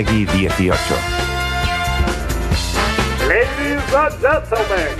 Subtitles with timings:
[0.00, 0.72] Peggy 18.
[3.28, 4.96] Ladies and gentlemen,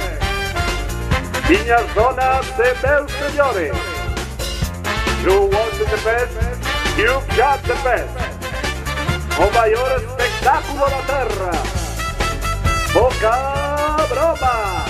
[1.49, 3.73] niñas, donas e meus señores,
[5.25, 6.37] you want the best,
[6.99, 8.13] you've got the best.
[9.39, 11.53] O maior espectáculo da terra,
[12.93, 14.90] Boca Broma.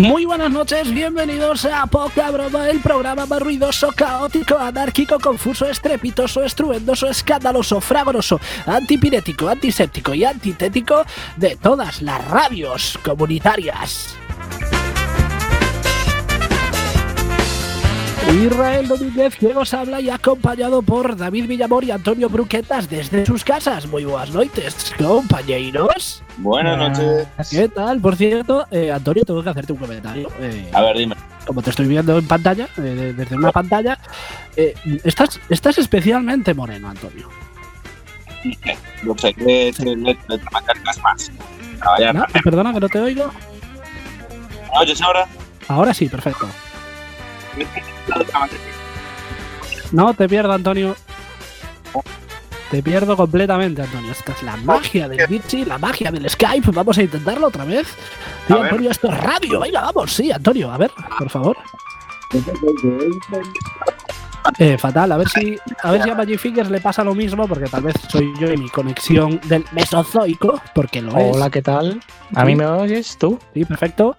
[0.00, 6.42] Muy buenas noches, bienvenidos a Poca Broma, el programa más ruidoso, caótico, anárquico, confuso, estrepitoso,
[6.42, 11.04] estruendoso, escandaloso, fragoroso, antipirético, antiséptico y antitético
[11.36, 14.19] de todas las radios comunitarias.
[18.32, 23.42] Israel Domínguez, que os habla y acompañado por David Villamor y Antonio Bruquetas desde sus
[23.44, 23.86] casas.
[23.86, 26.22] Muy buenas noches, compañeros.
[26.38, 27.26] Buenas noches.
[27.50, 28.00] ¿Qué tal?
[28.00, 30.28] Por cierto, eh, Antonio, tengo que hacerte un comentario.
[30.40, 31.16] Eh, A ver, dime.
[31.44, 33.98] como te estoy viendo en pantalla, eh, desde una pantalla,
[34.56, 37.28] eh, estás, estás especialmente moreno, Antonio.
[39.02, 39.72] Lo sé, que
[41.02, 41.30] más.
[42.14, 42.20] ¿No?
[42.20, 42.32] más.
[42.44, 43.30] Perdona que no te oigo.
[44.72, 45.26] ¿Me oyes ahora?
[45.68, 46.46] Ahora sí, perfecto.
[49.92, 50.94] No, te pierdo, Antonio.
[52.70, 54.12] Te pierdo completamente, Antonio.
[54.12, 56.70] Esta es la magia del Virchi, la magia del Skype.
[56.70, 57.88] Vamos a intentarlo otra vez.
[58.46, 58.62] Tío.
[58.62, 59.58] Antonio, esto es radio.
[59.60, 60.12] Venga, vamos.
[60.12, 61.56] Sí, Antonio, a ver, por favor.
[64.58, 67.46] Eh, fatal, a ver si a ver si a Magic Fingers le pasa lo mismo,
[67.46, 71.36] porque tal vez soy yo y mi conexión del mesozoico, porque lo es.
[71.36, 72.00] Hola, ¿qué tal?
[72.34, 73.38] ¿A mí me oyes tú?
[73.52, 74.16] Sí, perfecto.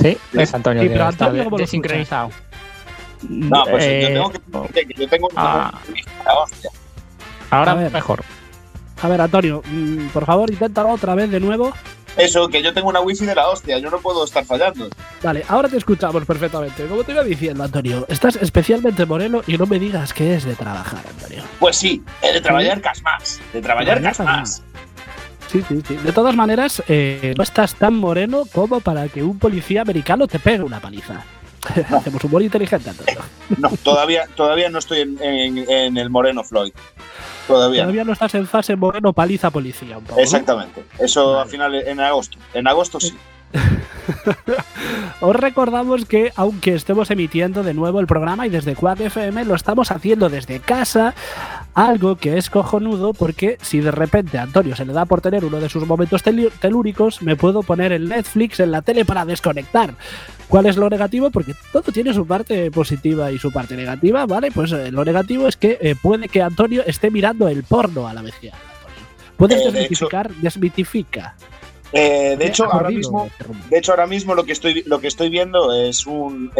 [0.00, 0.82] Sí, es Antonio.
[0.82, 2.30] Sí, pero está Antonio, de- ¿cómo lo desincronizado.
[3.28, 5.72] No, pues Eh, yo tengo que que yo tengo ah.
[6.24, 6.70] la hostia.
[7.50, 7.92] Ahora A ver.
[7.92, 8.22] mejor.
[9.02, 11.72] A ver, Antonio, mm, por favor, inténtalo otra vez de nuevo.
[12.16, 14.88] Eso, que yo tengo una wifi de la hostia, yo no puedo estar fallando.
[15.22, 16.86] Vale, ahora te escuchamos perfectamente.
[16.86, 20.54] Como te iba diciendo, Antonio, estás especialmente moreno y no me digas que es de
[20.54, 21.42] trabajar, Antonio.
[21.58, 23.40] Pues sí, he de trabajar cas más.
[23.52, 24.62] De trabajar cas más.
[25.50, 25.96] Sí, sí, sí.
[25.96, 30.38] De todas maneras, eh, no estás tan moreno como para que un policía americano te
[30.38, 31.24] pegue una paliza.
[31.96, 33.20] Hacemos humor inteligente, Antonio.
[33.58, 36.72] No, todavía, todavía no estoy en, en- en el Moreno Floyd.
[37.46, 37.82] Todavía.
[37.82, 37.84] no.
[37.88, 40.16] Todavía no estás en fase moreno paliza policía, un poco.
[40.16, 40.22] ¿no?
[40.22, 40.82] Exactamente.
[40.98, 41.42] Eso Vale.
[41.42, 42.38] al final en agosto.
[42.54, 43.14] En agosto sí.
[45.20, 49.54] Os recordamos que aunque estemos emitiendo de nuevo el programa y desde Quack FM lo
[49.54, 51.14] estamos haciendo desde casa,
[51.74, 55.44] algo que es cojonudo porque si de repente a Antonio se le da por tener
[55.44, 59.94] uno de sus momentos telúricos, me puedo poner el Netflix en la tele para desconectar.
[60.48, 61.30] ¿Cuál es lo negativo?
[61.30, 64.50] Porque todo tiene su parte positiva y su parte negativa, ¿vale?
[64.52, 68.14] Pues eh, lo negativo es que eh, puede que Antonio esté mirando el porno a
[68.14, 68.52] la Antonio.
[69.36, 70.30] ¿Puedes Eh, de desmitificar?
[70.34, 71.34] Desmitifica.
[71.92, 75.06] Eh, de hecho, ahora mismo, este de hecho, ahora mismo lo que estoy, lo que
[75.08, 76.50] estoy viendo es un,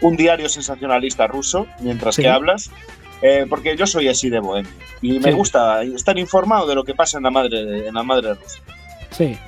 [0.00, 2.22] un diario sensacionalista ruso mientras Sí.
[2.22, 2.70] que hablas.
[3.24, 4.68] eh, porque yo soy así de bohemio
[5.00, 5.36] y me Sí.
[5.36, 8.58] gusta estar informado de lo que pasa en la madre en la madre rusa.
[9.12, 9.38] Sí.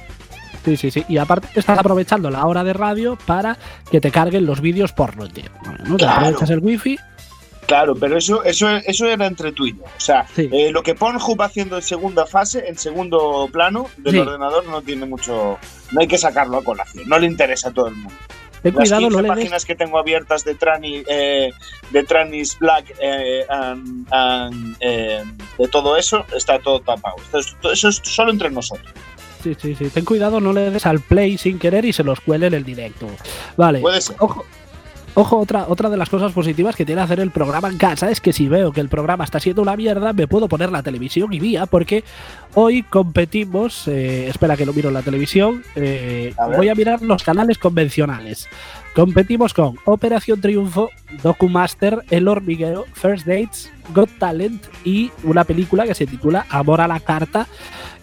[0.65, 1.05] Sí, sí, sí.
[1.09, 3.59] Y aparte estás aprovechando la hora de radio para
[3.91, 5.45] que te carguen los vídeos porno, tío.
[5.65, 5.97] Bueno, ¿no?
[5.97, 6.21] Te Claro.
[6.21, 6.99] aprovechas el wifi.
[7.67, 9.85] Claro, pero eso, eso, eso era entre tú y yo.
[9.85, 10.49] O sea, Sí.
[10.53, 14.19] eh, lo que Pornhub va haciendo en segunda fase, en segundo plano del Sí.
[14.19, 15.59] ordenador, no tiene mucho.
[15.93, 17.05] No hay que sacarlo a colación.
[17.09, 18.13] No le interesa a todo el mundo.
[18.63, 19.29] Ten Las cuidado, 15 no des.
[19.37, 21.51] páginas que tengo abiertas de Trani, eh,
[21.91, 25.23] de Tranis Black, eh, and- and, eh,
[25.59, 27.17] de todo eso, está todo tapado.
[27.73, 28.93] Eso es solo entre nosotros.
[29.45, 29.91] Sí, sí, sí.
[29.91, 32.65] Ten cuidado, no le des al play sin querer y se los cuele en el
[32.65, 33.07] directo.
[33.57, 33.81] Vale.
[34.19, 34.45] Ojo.
[35.17, 38.21] Ojo, otra, otra de las cosas positivas que tiene hacer el programa en casa es
[38.21, 41.33] que si veo que el programa está siendo una mierda, me puedo poner la televisión
[41.33, 42.03] y vía, porque
[42.55, 43.87] hoy competimos.
[43.87, 45.63] eh, espera que lo miro en la televisión.
[45.77, 48.49] eh, A voy a mirar los canales convencionales.
[48.93, 50.91] Competimos con Operación Triunfo,
[51.23, 56.89] Documaster, El Hormiguero, First Dates, Got Talent y una película que se titula Amor a
[56.89, 57.47] la Carta,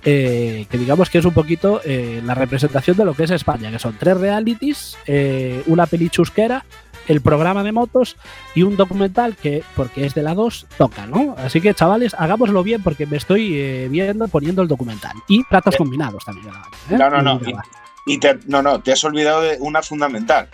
[0.03, 3.71] eh, que digamos que es un poquito eh, la representación de lo que es España,
[3.71, 6.65] que son tres realities, eh, una peli chusquera,
[7.07, 8.15] el programa de motos
[8.55, 11.35] y un documental que, porque es de la 2, toca, ¿no?
[11.37, 15.13] Así que, chavales, hagámoslo bien porque me estoy viendo poniendo el documental.
[15.27, 16.53] Y platos combinados también.
[16.91, 17.41] No, no, no.
[17.45, 20.49] Y- Y te, no, no, te has olvidado de una fundamental.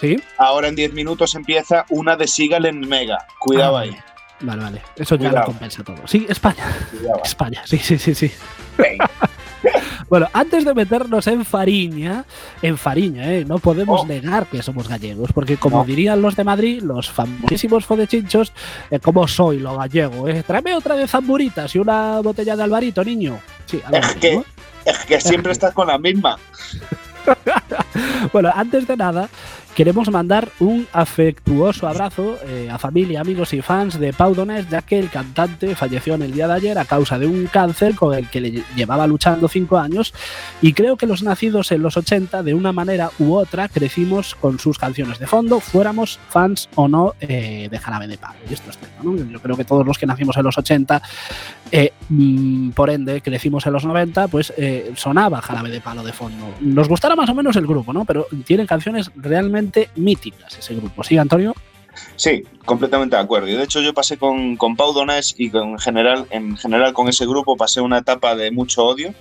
[0.00, 0.22] ¿Sí?
[0.38, 3.18] Ahora en 10 minutos empieza una de Seagal en Mega.
[3.38, 3.96] Cuidado Ah, ahí.
[4.40, 4.62] Vale.
[4.62, 4.82] vale.
[4.96, 5.98] Eso ya lo compensa todo.
[6.06, 6.64] Sí, España.
[6.90, 7.20] Cuidado ahí.
[7.24, 8.30] España, sí, sí, sí, sí.
[10.08, 12.24] Bueno, antes de meternos en Fariña,
[12.62, 13.44] en Fariña, ¿eh?
[13.46, 14.06] no podemos Oh.
[14.06, 15.84] negar que somos gallegos, porque como No.
[15.84, 18.52] dirían los de Madrid, los famosísimos fodechinchos,
[18.90, 20.42] eh, como soy lo gallego, ¿eh?
[20.44, 23.38] tráeme otra de zamburitas y una botella de alvarito, niño.
[23.66, 24.44] Sí, algo Es así, que, ¿no?
[24.86, 26.38] es que siempre estás con la misma.
[28.32, 29.28] Bueno, antes de nada,
[29.74, 34.82] queremos mandar un afectuoso abrazo eh, a familia, amigos y fans de Pau Donés, ya
[34.82, 38.14] que el cantante falleció en el día de ayer a causa de un cáncer con
[38.14, 40.12] el que le llevaba luchando cinco años
[40.60, 44.58] y creo que los nacidos en los 80, de una manera u otra, crecimos con
[44.58, 48.38] sus canciones de fondo, fuéramos fans o no eh, de Jarabe de Palo.
[48.48, 49.16] Y esto es cierto, ¿no?
[49.16, 51.02] Yo creo que todos los que nacimos en los 80,
[51.72, 56.12] eh, mm, por ende, crecimos en los 90, pues eh, sonaba Jarabe de Palo de
[56.12, 56.54] fondo.
[56.60, 58.04] Nos gustará más o menos el grupo, ¿no?
[58.04, 59.59] Pero tienen canciones realmente
[59.96, 61.02] míticas ese grupo.
[61.04, 61.54] ¿Sí, Antonio?
[62.16, 63.48] Sí, completamente de acuerdo.
[63.48, 64.94] Y de hecho yo pasé con, con Pau
[65.36, 69.14] y con, en, general, en general con ese grupo pasé una etapa de mucho odio,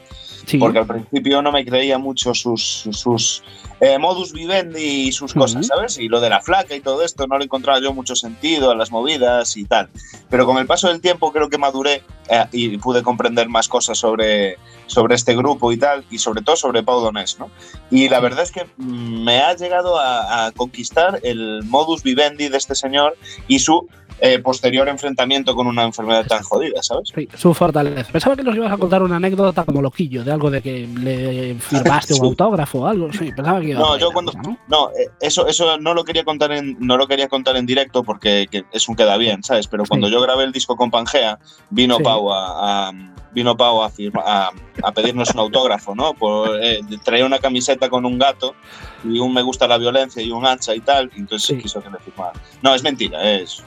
[0.45, 0.57] Sí.
[0.57, 3.44] porque al principio no me creía mucho sus, sus, sus,
[3.81, 5.97] eh, modus vivendi y sus cosas, ¿sabes?
[5.97, 8.75] Y lo de la flaca y todo esto no le encontraba yo mucho sentido a
[8.75, 9.89] las movidas y tal.
[10.30, 13.97] Pero con el paso del tiempo creo que maduré eh, y pude comprender más cosas
[13.97, 14.57] sobre,
[14.88, 17.50] sobre este grupo y tal, y sobre todo sobre Pau Donés, ¿no?
[17.89, 22.50] Y la verdad es que mm, me ha llegado a, a conquistar el modus vivendi
[22.50, 23.15] de este señor
[23.47, 23.88] y su
[24.21, 27.10] eh, posterior enfrentamiento con una enfermedad tan jodida, ¿sabes?
[27.13, 28.12] Sí, su fortaleza.
[28.12, 31.56] Pensaba que nos ibas a contar una anécdota como loquillo, de algo de que le
[31.56, 33.12] firmaste un autógrafo o algo.
[33.13, 34.57] Sí, pensaba que iba No, ahí yo cuando- ¿no?
[34.68, 38.04] No, eh, eso, eso no lo quería contar en, no lo quería contar en directo
[38.04, 39.68] porque que es un queda bien, ¿sabes?
[39.68, 40.13] Pero cuando Sí.
[40.13, 41.39] yo grabé el disco con Pangea,
[41.69, 41.98] vino.
[42.00, 42.94] Pau a, a-
[43.31, 44.51] vino Pau a, firma- a,
[44.81, 46.13] a pedirnos un autógrafo, ¿no?
[46.15, 48.56] Por, eh, traía una camiseta con un gato
[49.04, 51.57] y un me gusta la violencia y un hacha y tal, y entonces Sí.
[51.62, 52.33] quiso que le firmara.
[52.63, 53.63] No, es mentira, es.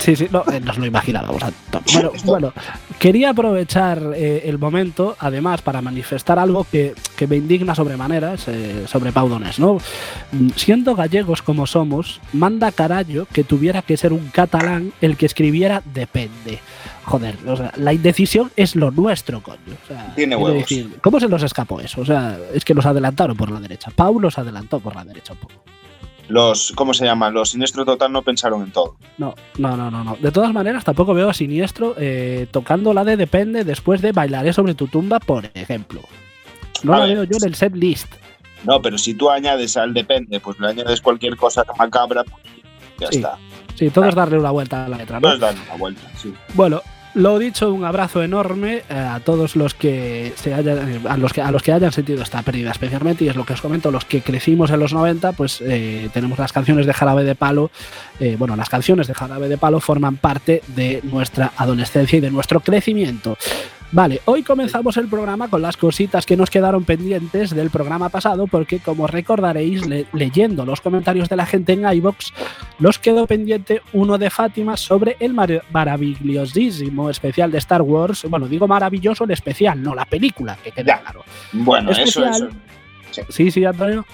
[0.00, 1.42] Sí, sí, no, eh, nos lo imaginábamos.
[1.92, 2.52] Bueno, bueno,
[2.98, 8.84] quería aprovechar eh, el momento, además, para manifestar algo que, que me indigna sobremanera eh,
[8.86, 9.78] sobre Pau Donés, ¿no?
[10.32, 15.26] Mm, Siendo gallegos como somos, manda carallo que tuviera que ser un catalán el que
[15.26, 16.60] escribiera depende.
[17.04, 19.58] Joder, o sea, la indecisión es lo nuestro, coño.
[19.84, 20.60] O sea, Tiene huevos.
[20.60, 22.00] decir, ¿Cómo se nos escapó eso?
[22.00, 23.90] O sea, es que los adelantaron por la derecha.
[23.94, 25.54] Pau los adelantó por la derecha un poco.
[26.28, 27.30] Los, ¿cómo se llama?
[27.30, 28.96] Los siniestro total no pensaron en todo.
[29.18, 30.16] No, no, no, no, no.
[30.16, 34.52] De todas maneras, tampoco veo a Siniestro eh, tocando la de Depende después de Bailaré
[34.52, 36.00] sobre tu tumba, por ejemplo.
[36.82, 37.14] No A la ver.
[37.16, 38.12] veo yo en el set list.
[38.64, 42.42] No, pero si tú añades al depende, pues le añades cualquier cosa macabra, pues
[42.98, 43.16] ya Sí.
[43.18, 43.36] está.
[43.74, 45.22] Sí, todo es darle una vuelta a la letra, ¿no?
[45.22, 46.32] Puedes darle una vuelta, sí.
[46.54, 46.80] Bueno,
[47.14, 51.40] lo dicho, un abrazo enorme eh, a todos los que se hayan, a los que
[51.40, 54.04] a los que hayan sentido esta pérdida especialmente y es lo que os comento, los
[54.04, 57.70] que crecimos en los 90, pues eh, tenemos las canciones de Jarabe de Palo,
[58.18, 62.30] eh, bueno, las canciones de Jarabe de Palo forman parte de nuestra adolescencia y de
[62.30, 63.38] nuestro crecimiento.
[63.94, 68.48] Vale, hoy comenzamos el programa con las cositas que nos quedaron pendientes del programa pasado,
[68.48, 72.32] porque como recordaréis, le- leyendo los comentarios de la gente en iBox,
[72.80, 78.24] nos quedó pendiente uno de Fátima sobre el mar- maravillosísimo especial de Star Wars.
[78.28, 81.00] Bueno, digo maravilloso el especial, no la película, que quede Ya.
[81.00, 81.22] claro.
[81.52, 82.50] Bueno, eso, Especial.
[83.12, 83.22] eso.
[83.28, 84.04] Sí, sí, Antonio.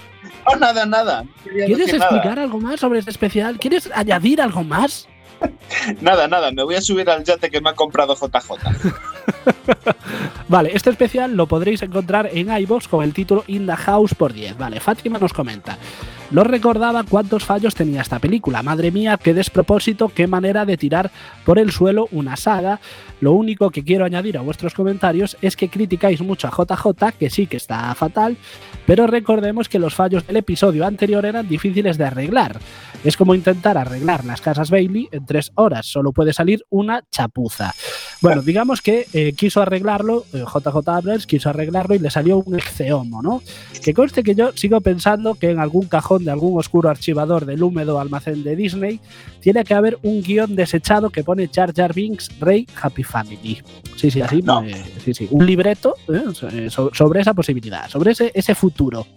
[0.47, 1.23] No, nada, nada.
[1.23, 2.05] No quería ¿Quieres nada.
[2.05, 3.57] explicar algo más sobre este especial?
[3.57, 5.07] ¿Quieres añadir algo más?
[6.01, 6.51] Nada, nada.
[6.51, 8.51] Me voy a subir al yate que me ha comprado JJ.
[10.47, 14.33] Vale, este especial lo podréis encontrar en iVoox con el título In the House por
[14.33, 14.57] 10.
[14.57, 15.77] Vale, Fátima nos comenta.
[16.31, 18.63] No recordaba cuántos fallos tenía esta película.
[18.63, 21.11] Madre mía, qué despropósito, qué manera de tirar
[21.45, 22.79] por el suelo una saga.
[23.19, 27.29] Lo único que quiero añadir a vuestros comentarios es que criticáis mucho a JJ, que
[27.29, 28.37] sí que está fatal,
[28.87, 32.59] pero recordemos que los fallos del episodio anterior eran difíciles de arreglar.
[33.03, 37.73] Es como intentar arreglar las casas Bailey en tres horas, solo puede salir una chapuza.
[38.21, 42.55] Bueno, digamos que eh, quiso arreglarlo, eh, JJ Abrams quiso arreglarlo y le salió un
[42.55, 43.41] exceomo, ¿no?
[43.83, 47.63] Que conste que yo sigo pensando que en algún cajón de algún oscuro archivador del
[47.63, 48.99] húmedo almacén de Disney
[49.39, 53.61] tiene que haber un guion desechado que pone Jar Jar Binks, Rey, Happy Family.
[53.95, 54.41] Sí, sí, así.
[54.43, 54.63] No.
[54.63, 55.27] eh, sí, sí.
[55.31, 59.07] Un libreto eh, so- sobre esa posibilidad, sobre ese, ese futuro.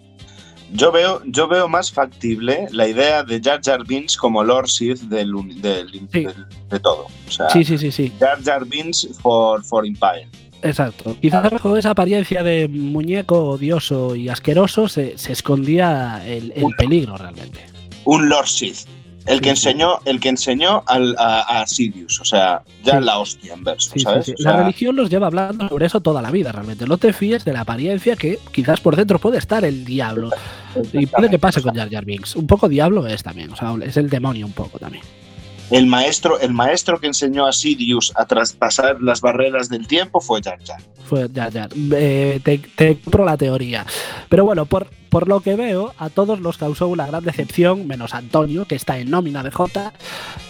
[0.75, 4.99] Yo veo, yo veo más factible la idea de Jar Jar Binks como Lord Sith
[5.03, 6.25] del, del- Sí.
[6.25, 7.07] del- de todo.
[7.27, 8.11] O sea, Sí, sí, sí, sí.
[8.19, 10.27] Jar Jar Binks for, for Empire.
[10.61, 11.15] Exacto.
[11.21, 17.15] Quizás bajo esa apariencia de muñeco odioso y asqueroso se, se escondía el, el peligro
[17.17, 17.65] realmente.
[18.05, 18.87] Un Lord Sith.
[19.25, 23.05] El que enseñó, el que enseñó al, a, a Sirius, o sea, ya Sí.
[23.05, 24.25] la hostia en verso, Sí, ¿sabes?
[24.27, 24.33] sí.
[24.37, 26.85] O La religión los lleva hablando sobre eso toda la vida, realmente.
[26.85, 30.29] No te fíes de la apariencia que quizás por dentro puede estar el diablo.
[30.93, 32.35] Y puede que pase con Jar Jar Binks.
[32.35, 35.03] Un poco diablo es también, o sea, es el demonio un poco también.
[35.71, 40.39] el maestro, el maestro que enseñó a Sirius a traspasar las barreras del tiempo fue
[40.43, 40.79] Jar Jar.
[41.05, 41.69] Fue Jar Jar.
[41.93, 43.83] Eh, te, te compro la teoría.
[44.29, 48.13] Pero bueno, por, por lo que veo, a todos los causó una gran decepción, menos
[48.13, 49.93] Antonio, que está en nómina de J.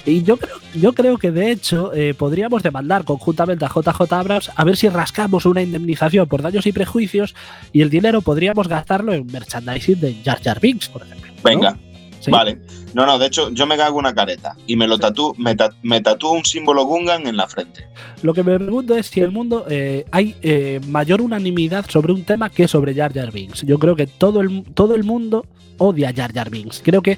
[0.07, 4.49] Y yo creo, yo creo que de hecho eh, podríamos demandar conjuntamente a JJ Abrams
[4.55, 7.35] a ver si rascamos una indemnización por daños y prejuicios
[7.73, 11.31] y el dinero podríamos gastarlo en merchandising de Jar Jar Binks, por ejemplo.
[11.43, 11.77] Venga,
[12.25, 12.31] Sí.
[12.31, 12.59] vale.
[12.93, 15.73] No, no, de hecho, yo me hago una careta y me lo tatúo, me, ta-
[15.83, 17.87] me tatúo un símbolo Gungan en la frente.
[18.23, 22.23] Lo que me pregunto es si el mundo eh, hay eh, mayor unanimidad sobre un
[22.23, 23.61] tema que sobre Jar Jar Binks.
[23.63, 25.45] Yo creo que todo el, todo el mundo
[25.77, 26.81] odia a Jar Jar Binks.
[26.83, 27.17] Creo que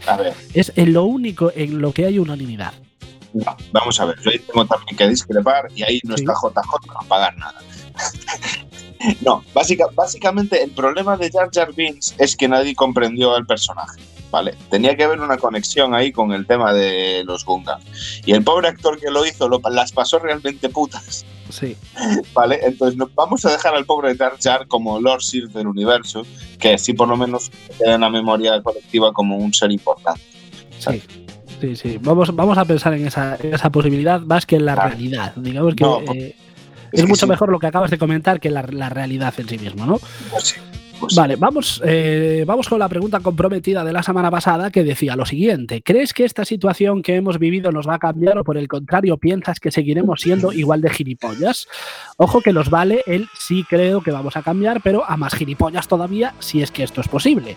[0.54, 2.74] es en lo único en lo que hay unanimidad.
[3.34, 6.24] no, vamos a ver, yo ahí tengo también que discrepar y ahí no Sí.
[6.24, 7.60] está JJ para pagar nada.
[9.22, 14.02] no, básica- básicamente el problema de Jar Jar Binks es que nadie comprendió el personaje.
[14.38, 14.54] ¿Vale?
[14.70, 17.80] Tenía que haber una conexión ahí con el tema de los Gungan.
[18.24, 21.26] Y el pobre actor que lo hizo lo- las pasó realmente putas.
[21.50, 21.76] Sí.
[22.36, 22.60] ¿Vale?
[22.62, 26.24] Entonces no- vamos a dejar al pobre Jar Jar como Lord Sir del universo,
[26.60, 30.22] que así por lo menos queda en la memoria colectiva como un ser importante.
[30.78, 31.02] Sí.
[31.60, 31.98] Sí, sí.
[32.00, 34.90] Vamos, vamos a pensar en esa, en esa posibilidad más que en la Claro.
[34.90, 35.34] realidad.
[35.36, 36.36] Digamos que No, eh,
[36.92, 39.34] Es es, que mucho sí, mejor lo que acabas de comentar que la, la realidad
[39.40, 40.00] en sí mismo, ¿no?
[40.30, 40.56] pues sí,
[41.00, 41.16] pues.
[41.16, 45.26] Vale, vamos, eh, vamos con la pregunta comprometida de la semana pasada que decía lo
[45.26, 45.82] siguiente.
[45.82, 49.18] ¿Crees que esta situación que hemos vivido nos va a cambiar o por el contrario
[49.18, 51.68] piensas que seguiremos siendo igual de gilipollas?
[52.18, 55.88] Ojo que los vale, él sí creo que vamos a cambiar, pero a más gilipollas
[55.88, 57.56] todavía si es que esto es posible.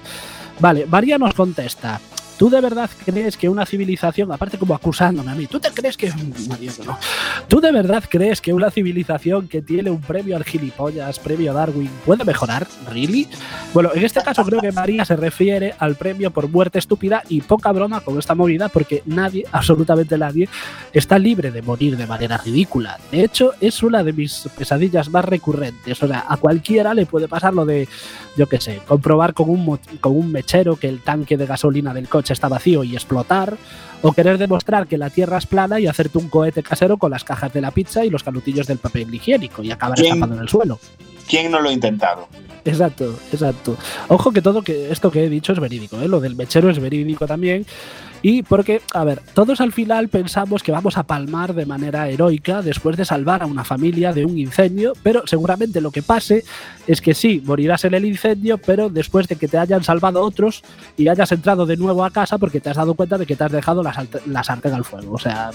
[0.60, 2.00] Vale, María nos contesta.
[2.40, 5.98] ¿Tú de verdad crees que una civilización, aparte como acusándome a mí, ¿tú te crees
[5.98, 6.08] que...
[6.08, 6.98] No.
[7.48, 11.90] ¿Tú de verdad crees que una civilización que tiene un premio al gilipollas, premio Darwin,
[12.06, 12.66] puede mejorar?
[12.90, 13.28] ¿Really?
[13.74, 17.42] Bueno, en este caso creo que María se refiere al premio por muerte estúpida y
[17.42, 20.48] poca broma con esta movida porque nadie, absolutamente nadie,
[20.94, 22.98] está libre de morir de manera ridícula.
[23.12, 26.02] De hecho, es una de mis pesadillas más recurrentes.
[26.02, 27.86] O sea, a cualquiera le puede pasar lo de,
[28.38, 32.08] yo qué sé, comprobar con un, con un mechero que el tanque de gasolina del
[32.08, 33.56] coche está vacío y explotar,
[34.02, 37.24] o querer demostrar que la Tierra es plana y hacerte un cohete casero con las
[37.24, 40.48] cajas de la pizza y los canutillos del papel higiénico y acabar estampado en el
[40.48, 40.78] suelo.
[41.28, 42.28] ¿Quién no lo ha intentado?
[42.64, 43.76] Exacto, exacto.
[44.08, 46.08] Ojo que todo que esto que he dicho es verídico, ¿eh?
[46.08, 47.64] lo del mechero es verídico también.
[48.22, 52.60] Y porque, a ver, todos al final pensamos que vamos a palmar de manera heroica
[52.60, 56.44] después de salvar a una familia de un incendio, pero seguramente lo que pase
[56.86, 60.62] es que sí, morirás en el incendio, pero después de que te hayan salvado otros
[60.98, 63.44] y hayas entrado de nuevo a casa porque te has dado cuenta de que te
[63.44, 65.14] has dejado la, la sartén al fuego.
[65.14, 65.50] O sea,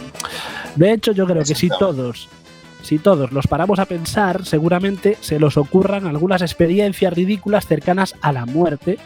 [0.75, 2.29] de hecho yo creo que si todos
[2.85, 8.31] si todos los paramos a pensar, seguramente se nos ocurran algunas experiencias ridículas cercanas a
[8.31, 8.99] la muerte.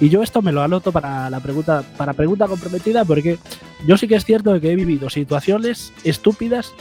[0.00, 3.38] Y yo esto me lo anoto para la pregunta, para pregunta comprometida, porque
[3.86, 6.72] yo sí que es cierto que he vivido situaciones estúpidas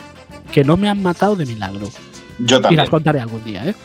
[0.51, 1.88] que no me han matado de milagro.
[2.39, 2.77] Yo Y también.
[2.77, 3.75] las contaré algún día, ¿eh?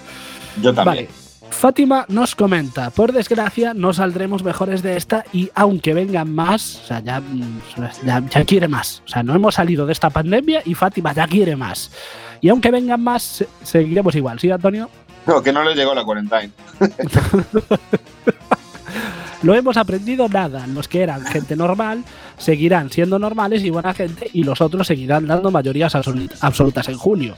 [0.62, 1.06] Yo también.
[1.06, 1.25] Vale.
[1.50, 6.86] Fátima nos comenta, por desgracia no saldremos mejores de esta y aunque vengan más, o
[6.86, 7.60] sea, ya, mm,
[8.04, 9.02] ya, ya quiere más.
[9.06, 11.90] O sea, no hemos salido de esta pandemia y Fátima ya quiere más.
[12.42, 14.90] Y aunque vengan más, se- seguiremos igual, ¿sí, Antonio?
[15.26, 16.50] No, que no le llegó la quarantine.
[19.42, 20.66] Lo hemos aprendido nada.
[20.66, 22.04] Los que eran gente normal
[22.38, 26.96] seguirán siendo normales y buena gente y los otros seguirán dando mayorías absolut- absolutas en
[26.98, 27.34] julio.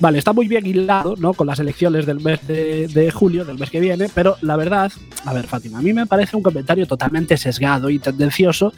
[0.00, 1.32] Vale, está muy bien hilado, ¿no?
[1.34, 4.90] Con las elecciones del mes de, de julio, del mes que viene, pero la verdad,
[5.24, 8.72] a ver, Fátima, a mí me parece un comentario totalmente sesgado y tendencioso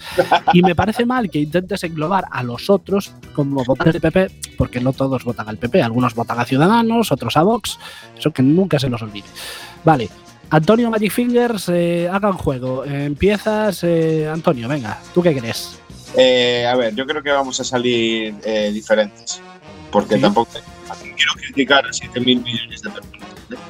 [0.53, 4.81] y me parece mal que intentes englobar a los otros como votantes del PP, porque
[4.81, 7.79] no todos votan al PP, algunos votan a Ciudadanos, otros a Vox,
[8.19, 9.27] eso que nunca se los olvide.
[9.85, 10.09] Vale,
[10.51, 12.85] Antonio Magic Fingers, eh, hagan juego.
[12.85, 15.79] Eh, empiezas, eh, Antonio, venga, ¿tú qué crees?
[16.17, 19.41] Eh, a ver, yo creo que vamos a salir eh, diferentes.
[19.91, 20.21] Porque Sí.
[20.21, 20.51] tampoco
[21.17, 23.29] quiero criticar a 7 mil millones de personas.
[23.51, 23.61] ¿vale?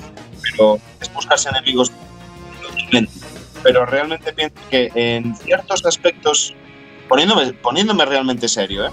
[0.43, 1.93] Pero es buscarse enemigos.
[3.63, 6.55] Pero realmente pienso que en ciertos aspectos,
[7.09, 8.91] poniéndome, poniéndome realmente serio, ¿eh?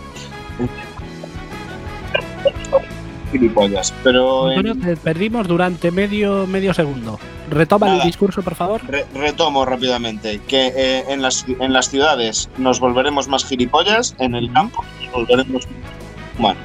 [4.04, 7.20] Pero en- Antonio, te perdimos durante medio, medio segundo.
[7.50, 8.81] Retoma el discurso, por favor.
[8.88, 14.35] Re- retomo rápidamente que eh, en, las, en las ciudades nos volveremos más gilipollas, en
[14.35, 15.67] el campo nos volveremos
[16.38, 16.63] humanos.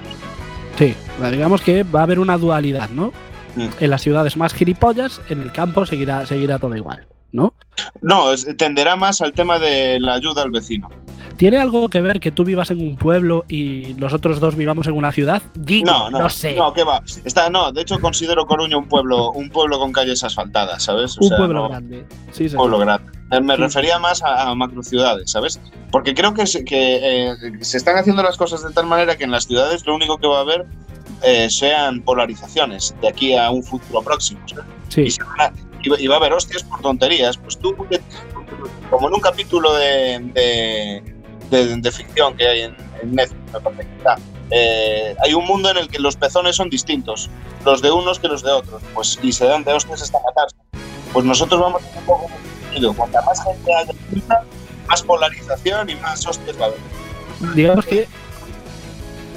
[0.78, 0.94] Sí,
[1.30, 3.12] digamos que va a haber una dualidad, ¿no?
[3.56, 3.66] Mm.
[3.80, 7.06] En las ciudades más gilipollas, en el campo seguirá, seguirá todo igual.
[7.32, 7.54] ¿No?
[8.02, 10.88] No, tenderá más al tema de la ayuda al vecino.
[11.36, 14.94] ¿Tiene algo que ver que tú vivas en un pueblo y nosotros dos vivamos en
[14.94, 15.40] una ciudad?
[15.54, 16.54] Digo, No, no, sé.
[16.56, 17.00] No, ¿qué va?
[17.24, 21.16] Está, no, de hecho considero Coruña un pueblo, un pueblo con calles asfaltadas, ¿sabes?
[21.16, 22.04] O un sea, pueblo no- grande.
[22.32, 22.84] Sí, un sí, pueblo sí.
[22.84, 23.12] grande.
[23.30, 25.60] Eh, Me refería más a, a macrociudades, ¿sabes?
[25.92, 26.96] Porque creo que, se, que
[27.30, 30.18] eh, se están haciendo las cosas de tal manera que en las ciudades lo único
[30.18, 30.66] que va a haber
[31.22, 34.40] eh, sean polarizaciones de aquí a un futuro próximo.
[34.48, 34.64] ¿sabes?
[34.88, 35.02] Sí.
[35.02, 35.52] Y, se van a-
[35.96, 37.36] y va- a haber hostias por tonterías.
[37.36, 37.74] Pues tú,
[38.90, 41.02] como en un capítulo de,
[41.50, 44.16] de, ficción que hay en, en Netflix, me parece que está,
[44.50, 47.30] eh, hay un mundo en el que los pezones son distintos,
[47.64, 50.56] los de unos que los de otros, pues y se dan de hostias hasta matarse.
[51.12, 52.30] Pues nosotros vamos a un poco.
[52.96, 53.92] Cuanta más gente haya
[54.86, 57.54] más polarización y más hostias va a haber.
[57.54, 58.06] Digamos que,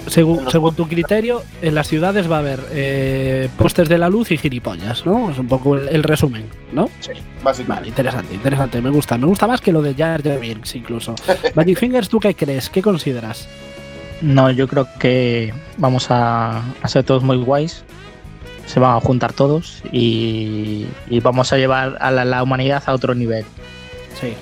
[0.07, 4.31] según, según tu criterio, en las ciudades va a haber eh, postes de la luz
[4.31, 5.29] y gilipollas, ¿no?
[5.31, 6.89] Es un poco el, el resumen, ¿no?
[6.99, 7.11] Sí,
[7.43, 7.63] básicamente.
[7.67, 9.17] Vale, interesante, interesante, me gusta.
[9.17, 11.15] Me gusta más que lo de Jar Jar Binks incluso.
[11.55, 12.69] Magic Fingers, ¿tú qué crees?
[12.69, 13.47] ¿Qué consideras?
[14.21, 17.83] No, yo creo que vamos a, a ser todos muy guays.
[18.67, 22.93] Se van a juntar todos y, y vamos a llevar a la, la humanidad a
[22.93, 23.43] otro nivel.
[24.19, 24.33] Sí.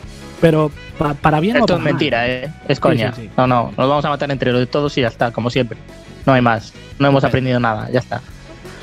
[0.41, 1.93] Pero pa- para bien o Esto para es mal?
[1.93, 2.51] mentira, ¿eh?
[2.67, 3.11] Es coña.
[3.15, 3.29] sí, sí.
[3.35, 5.79] No, no, nos vamos a matar entre los de todos y ya está, como siempre.
[6.27, 6.71] No hay más.
[6.99, 8.21] No hemos aprendido nada, ya está.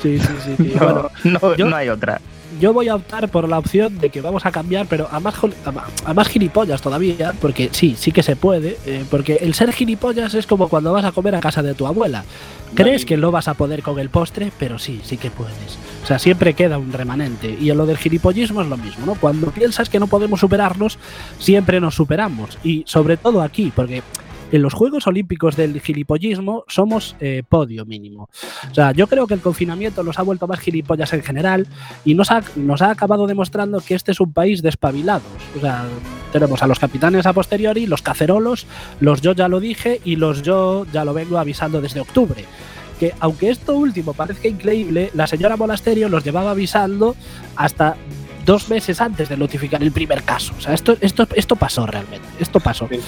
[0.01, 0.55] Sí, sí, sí.
[0.57, 0.73] sí.
[0.79, 2.19] No, Bueno, no, yo- no hay otra.
[2.59, 5.35] Yo voy a optar por la opción de que vamos a cambiar, pero a más,
[6.05, 10.33] a más gilipollas todavía, porque sí, sí que se puede, eh, porque el ser gilipollas
[10.33, 12.23] es como cuando vas a comer a casa de tu abuela.
[12.73, 15.77] Crees que no vas a poder con el postre, pero sí, sí que puedes.
[16.03, 17.57] O sea, siempre queda un remanente.
[17.59, 19.15] Y en lo del gilipollismo es lo mismo, ¿no?
[19.15, 20.99] Cuando piensas que no podemos superarnos,
[21.39, 22.57] siempre nos superamos.
[22.63, 24.03] Y sobre todo aquí, porque
[24.51, 28.29] en los Juegos Olímpicos del gilipollismo somos eh, podio mínimo.
[28.69, 31.67] O sea, yo creo que el confinamiento nos ha vuelto más gilipollas en general
[32.05, 35.27] y nos ha, nos ha acabado demostrando que este es un país de espabilados.
[35.55, 35.85] O sea,
[36.31, 38.67] tenemos a los capitanes a posteriori, los cacerolos,
[38.99, 42.45] los yo ya lo dije y los yo ya lo vengo avisando desde octubre.
[42.99, 47.15] Que aunque esto último parezca increíble, la señora Monasterio los llevaba avisando
[47.55, 47.95] hasta
[48.47, 50.53] dos meses antes de notificar el primer caso.
[50.57, 52.27] O sea, esto, esto, esto pasó realmente.
[52.39, 52.87] Esto pasó.
[52.89, 53.01] Sí, sí,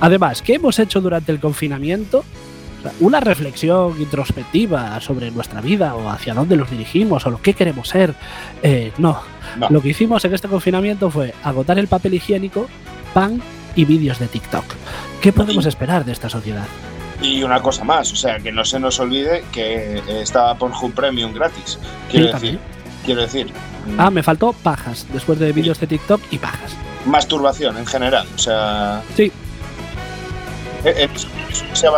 [0.00, 2.24] Además, ¿qué hemos hecho durante el confinamiento?
[2.80, 7.40] O sea, una reflexión introspectiva sobre nuestra vida o hacia dónde nos dirigimos o lo
[7.40, 8.14] que queremos ser.
[8.62, 9.20] Eh, no.
[9.58, 9.68] No.
[9.70, 12.66] Lo que hicimos en este confinamiento fue agotar el papel higiénico,
[13.14, 13.40] pan
[13.76, 14.64] y vídeos de TikTok.
[15.20, 16.66] ¿Qué podemos esperar de esta sociedad?
[17.22, 21.32] Y una cosa más, o sea, que no se nos olvide que está Pornhub Premium
[21.32, 21.78] gratis.
[22.10, 22.58] Quiero Sí, decir,
[23.06, 23.50] quiero decir,
[23.96, 26.76] Ah, me faltó pajas, después de vídeos de TikTok y pajas.
[27.06, 29.32] masturbación en general, o sea, Sí,
[30.84, 31.90] eh, eh, eso se ha.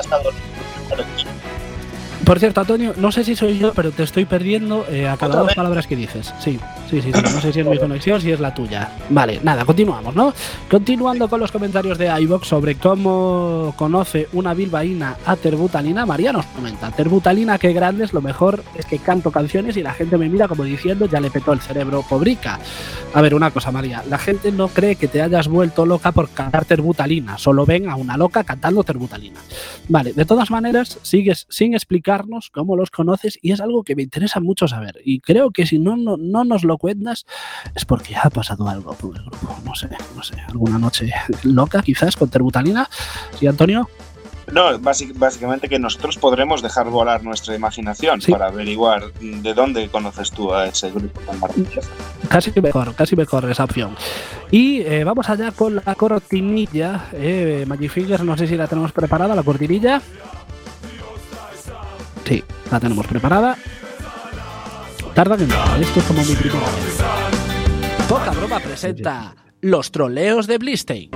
[2.29, 5.29] Por cierto, Antonio, no sé si soy yo, pero te estoy perdiendo eh, a cada
[5.29, 5.57] ¿Otra dos vez?
[5.57, 6.35] palabras que dices.
[6.39, 6.61] Sí,
[6.91, 7.23] sí, sí, sí.
[7.23, 8.93] No sé si es mi conexión, si es la tuya.
[9.09, 10.35] Vale, nada, continuamos, ¿no?
[10.71, 16.45] Continuando con los comentarios de iVox sobre cómo conoce una bilbaína a Terbutalina, María nos
[16.45, 20.29] comenta, Terbutalina, qué grande es, lo mejor es que canto canciones y la gente me
[20.29, 22.59] mira como diciendo, ya le petó el cerebro, pobrica.
[23.15, 26.29] A ver, una cosa, María, la gente no cree que te hayas vuelto loca por
[26.29, 29.41] cantar Terbutalina, solo ven a una loca cantando Terbutalina.
[29.89, 31.73] Vale, de todas maneras, sigues sin
[32.19, 35.01] explicarnos cómo los conoces y es algo que me interesa mucho saber.
[35.05, 37.27] Y creo que si no, no, no nos lo cuentas
[37.75, 39.57] es porque ha pasado algo por el grupo.
[39.65, 41.11] No sé, no sé, alguna noche
[41.45, 42.89] loca quizás con Terbutalina.
[43.39, 43.89] ¿Sí, Antonio?
[44.51, 48.33] No, básic- básicamente que nosotros podremos dejar volar nuestra imaginación Sí.
[48.33, 51.91] para averiguar de dónde conoces tú a ese grupo tan maravilloso.
[52.31, 53.95] Casi mejor, casi mejor esa opción.
[54.51, 57.09] Y eh, vamos allá con la cortinilla.
[57.13, 60.01] Eh, Magic Fingers, no sé si la tenemos preparada, la cortinilla.
[62.29, 63.57] Sí, la tenemos preparada.
[65.15, 66.99] Tarda que no, esto es como mi primera vez.
[68.07, 71.11] Poca Broma presenta los troleos de Blistein.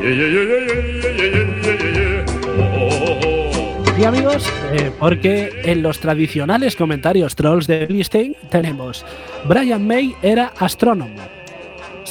[3.94, 9.04] Sí, amigos, eh, porque en los tradicionales comentarios trolls de Blistein tenemos
[9.46, 11.41] Brian May era astrónomo.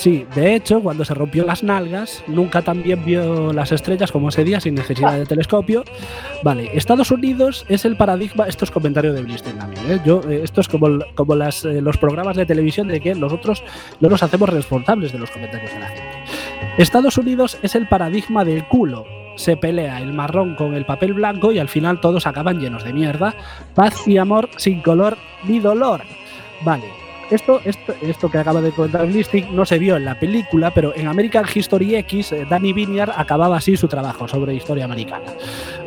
[0.02, 4.44] Sí, de hecho, cuando se rompió las nalgas, nunca también vio las estrellas como ese
[4.44, 5.84] día sin necesidad de telescopio.
[6.42, 10.02] Vale, Estados Unidos es el paradigma, esto es comentario de Blistein también, ¿eh?
[10.04, 13.64] Yo, eh, esto es como, como eh, los programas de televisión de que nosotros
[14.00, 16.04] no nos hacemos responsables de los comentarios de la gente.
[16.80, 19.06] Estados Unidos es el paradigma del culo.
[19.36, 22.92] Se pelea el marrón con el papel blanco y al final todos acaban llenos de
[22.92, 23.36] mierda.
[23.76, 26.02] Paz y amor sin color ni dolor.
[26.64, 27.01] Vale.
[27.32, 30.94] Esto, esto, esto que acaba de comentar Listing no se vio en la película, pero
[30.96, 35.26] en American History X, eh, Danny Vineyard acababa así su trabajo sobre historia americana.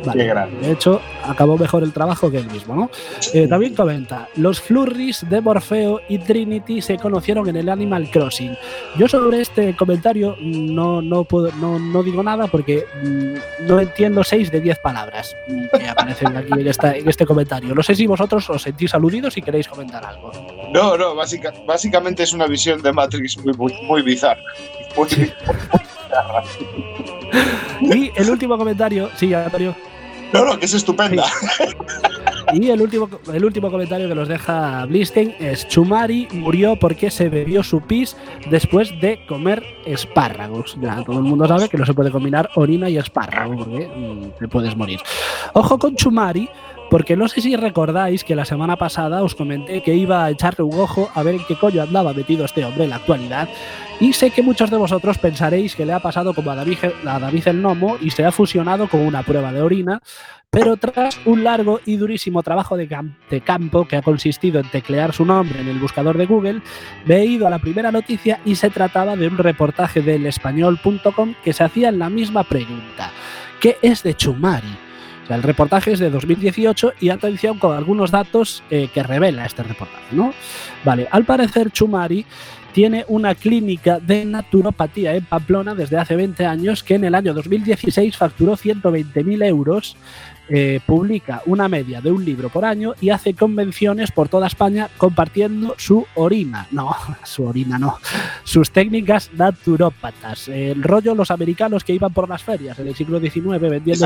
[0.03, 0.23] Vale.
[0.23, 0.59] Qué grande.
[0.67, 2.89] De hecho, acabó mejor el trabajo que él mismo, ¿no?
[3.33, 8.57] Eh, también comenta, los flurries de Morfeo y Trinity se conocieron en el Animal Crossing.
[8.97, 14.23] Yo sobre este comentario no, no, puedo, no, no digo nada porque mm, no entiendo
[14.23, 15.35] 6 de 10 palabras
[15.77, 17.73] que aparecen aquí en, esta- en este comentario.
[17.75, 20.31] No sé si vosotros os sentís aludidos y queréis comentar algo.
[20.73, 24.41] No, no, básica- básicamente es una visión de Matrix muy, muy, muy bizarra.
[24.97, 25.07] Muy-
[27.81, 29.75] Y el último comentario, sí, Antonio.
[30.33, 31.25] no, no, que es estupenda.
[32.53, 37.27] Y el último, el último comentario que nos deja Blistein es Chumari murió porque se
[37.27, 38.15] bebió su pis
[38.49, 40.77] después de comer espárragos.
[40.79, 44.39] Ya todo el mundo sabe que no se puede combinar orina y espárrago porque mm,
[44.39, 44.99] te puedes morir.
[45.53, 46.47] Ojo con Chumari,
[46.95, 50.63] porque no sé si recordáis que la semana pasada os comenté que iba a echarle
[50.63, 53.49] un ojo a ver en qué coño andaba metido este hombre en la actualidad.
[53.99, 57.61] Y sé que muchos de vosotros pensaréis que le ha pasado como a David, el
[57.61, 60.01] Nomo y se ha fusionado con una prueba de orina,
[60.49, 62.87] pero tras un largo y durísimo trabajo de
[63.43, 66.61] campo que ha consistido en teclear su nombre en el buscador de Google,
[67.05, 71.33] me he ido a la primera noticia y se trataba de un reportaje del español.com
[71.43, 73.11] que se hacía en la misma pregunta.
[73.59, 74.84] ¿Qué es de Chumari?
[75.29, 80.15] El reportaje es de 2018 y atención con algunos datos eh, que revela este reportaje,
[80.15, 80.33] ¿no?
[80.83, 82.25] Vale, al parecer Chumari
[82.73, 87.33] tiene una clínica de naturopatía en Pamplona desde hace 20 años que en el año
[87.33, 89.95] 2016 facturó 120.000 euros,
[90.47, 94.89] eh, publica una media de un libro por año y hace convenciones por toda España
[94.97, 97.97] compartiendo su orina, no, su orina no,
[98.43, 100.47] sus técnicas naturópatas.
[100.47, 104.05] El rollo los americanos que iban por las ferias en el siglo XIX vendiendo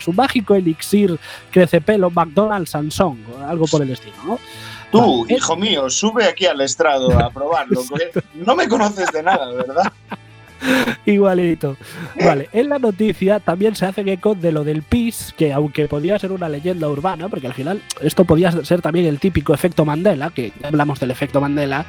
[0.00, 1.18] su, mágico elixir
[1.50, 4.38] crecepelo McDonald's Sansón, algo por el estilo, ¿no?
[4.90, 7.80] Tú, Vale, hijo mío, sube aquí al estrado a probarlo.
[8.34, 9.92] no me conoces de nada, ¿verdad?
[11.06, 11.76] Igualito.
[12.22, 16.18] Vale, en la noticia también se hace eco de lo del PIS, que aunque podía
[16.18, 20.30] ser una leyenda urbana, porque al final esto podía ser también el típico efecto Mandela,
[20.30, 21.86] que ya hablamos del efecto Mandela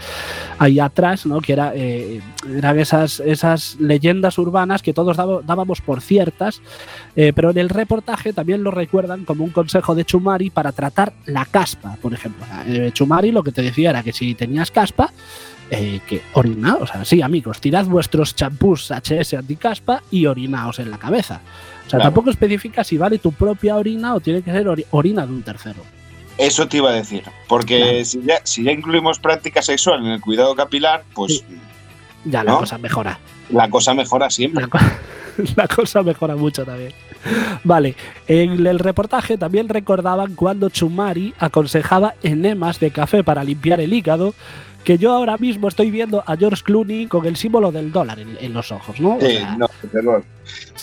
[0.58, 1.42] ahí atrás, ¿no?
[1.42, 2.22] Que era, eh,
[2.56, 6.62] eran esas, esas leyendas urbanas que todos dábamos por ciertas,
[7.16, 11.14] eh, pero en el reportaje también lo recuerdan como un consejo de Chumari para tratar
[11.26, 12.46] la caspa, por ejemplo.
[12.68, 15.12] Eh, Chumari lo que te decía era que si tenías caspa,
[15.74, 20.92] eh, que orina, o sea, sí, amigos, tirad vuestros champús HS anticaspa y orinaos en
[20.92, 21.40] la cabeza.
[21.46, 22.04] O sea, Claro.
[22.04, 25.42] tampoco especifica si vale tu propia orina o tiene que ser ori- orina de un
[25.44, 25.82] tercero.
[26.38, 27.24] Eso te iba a decir.
[27.48, 28.06] Porque Claro.
[28.06, 31.44] si, ya, si ya incluimos práctica sexual en el cuidado capilar, pues
[32.26, 33.20] Ya la cosa mejora.
[33.50, 34.62] la cosa mejora siempre.
[34.64, 34.78] La, co-
[35.56, 36.94] la cosa mejora mucho también.
[37.64, 37.96] Vale,
[38.28, 44.34] en el reportaje también recordaban cuando Chumari aconsejaba enemas de café para limpiar el hígado,
[44.84, 48.38] que yo ahora mismo estoy viendo a George Clooney con el símbolo del dólar en,
[48.40, 49.16] en los ojos, ¿no?
[49.18, 50.24] O Sí, sea, no, luego.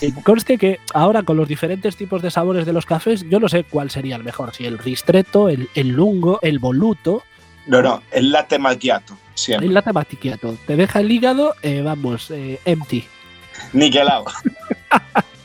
[0.00, 3.48] Eh, Conste que ahora con los diferentes tipos de sabores de los cafés, yo no
[3.48, 7.22] sé cuál sería el mejor, si el ristretto, el, el lungo, el voluto,
[7.66, 9.66] No, no, el latte macchiato, siempre.
[9.66, 10.56] el latte macchiato.
[10.66, 13.04] Te deja el hígado, eh, vamos, eh, empty.
[13.72, 14.24] Niquelado.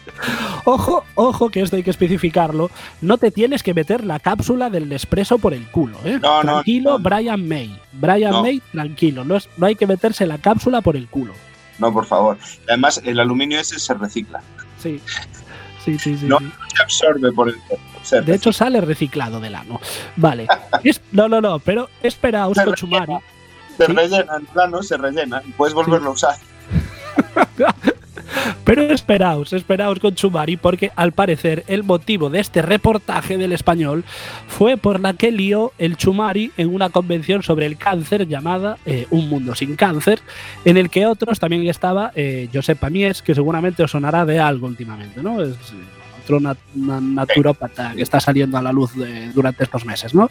[0.65, 2.69] Ojo, ojo, que esto hay que especificarlo.
[3.01, 6.19] No te tienes que meter la cápsula del Nespresso por el culo, ¿eh?
[6.21, 7.03] No, tranquilo, no, no.
[7.03, 7.79] Brian May.
[7.91, 8.41] Brian.
[8.41, 9.25] May, tranquilo.
[9.25, 11.33] No, es- no hay que meterse la cápsula por el culo.
[11.79, 12.37] No, por favor.
[12.67, 14.41] Además, el aluminio ese se recicla.
[14.81, 15.01] Sí.
[15.83, 16.25] Sí, sí, sí.
[16.27, 16.37] No.
[16.39, 17.85] Se absorbe por el cuerpo.
[18.25, 19.79] De hecho, sale reciclado del ano.
[20.15, 20.47] Vale.
[20.83, 23.05] Es- no, no, no, pero esperaos Se con rellena.
[23.05, 23.23] Chumari.
[23.77, 25.41] se rellena, en plano se rellena.
[25.45, 26.35] Y puedes volverlo a usar.
[28.63, 34.03] Pero esperaos, esperaos con Chumari, porque al parecer el motivo de este reportaje del español
[34.47, 39.07] fue por la que lió el Chumari en una convención sobre el cáncer llamada eh,
[39.09, 40.19] Un Mundo Sin Cáncer,
[40.65, 44.67] en el que otros también estaba eh, Josep Pamies, que seguramente os sonará de algo
[44.67, 45.41] últimamente, ¿no?
[45.41, 45.75] Es eh,
[46.23, 48.91] otro nat- na- naturópata que está saliendo a la luz
[49.33, 50.29] durante estos meses, ¿no?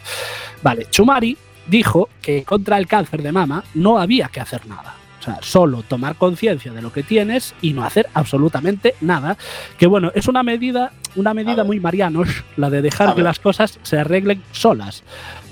[0.61, 4.95] Vale, Chumari dijo que contra el cáncer de mama no había que hacer nada.
[5.23, 9.37] O sea, solo tomar conciencia de lo que tienes y no hacer absolutamente nada.
[9.77, 13.79] Que bueno, es una medida, una medida muy marianos, la de dejar que las cosas
[13.83, 15.01] se arreglen solas.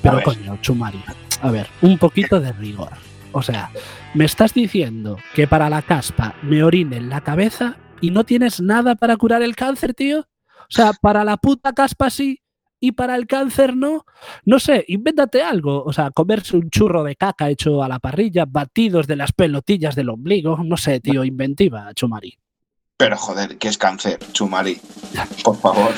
[0.01, 1.01] Pero coño, Chumari,
[1.41, 2.89] a ver, un poquito de rigor.
[3.31, 3.71] O sea,
[4.13, 8.59] me estás diciendo que para la caspa me orine en la cabeza y no tienes
[8.59, 10.19] nada para curar el cáncer, tío.
[10.19, 12.40] O sea, para la puta caspa sí
[12.81, 14.05] y para el cáncer no.
[14.43, 15.83] No sé, invéntate algo.
[15.85, 19.95] O sea, comerse un churro de caca hecho a la parrilla, batidos de las pelotillas
[19.95, 20.57] del ombligo.
[20.65, 22.37] No sé, tío, inventiva, Chumari.
[22.97, 24.79] Pero joder, que es cáncer, Chumari.
[25.43, 25.91] Por favor.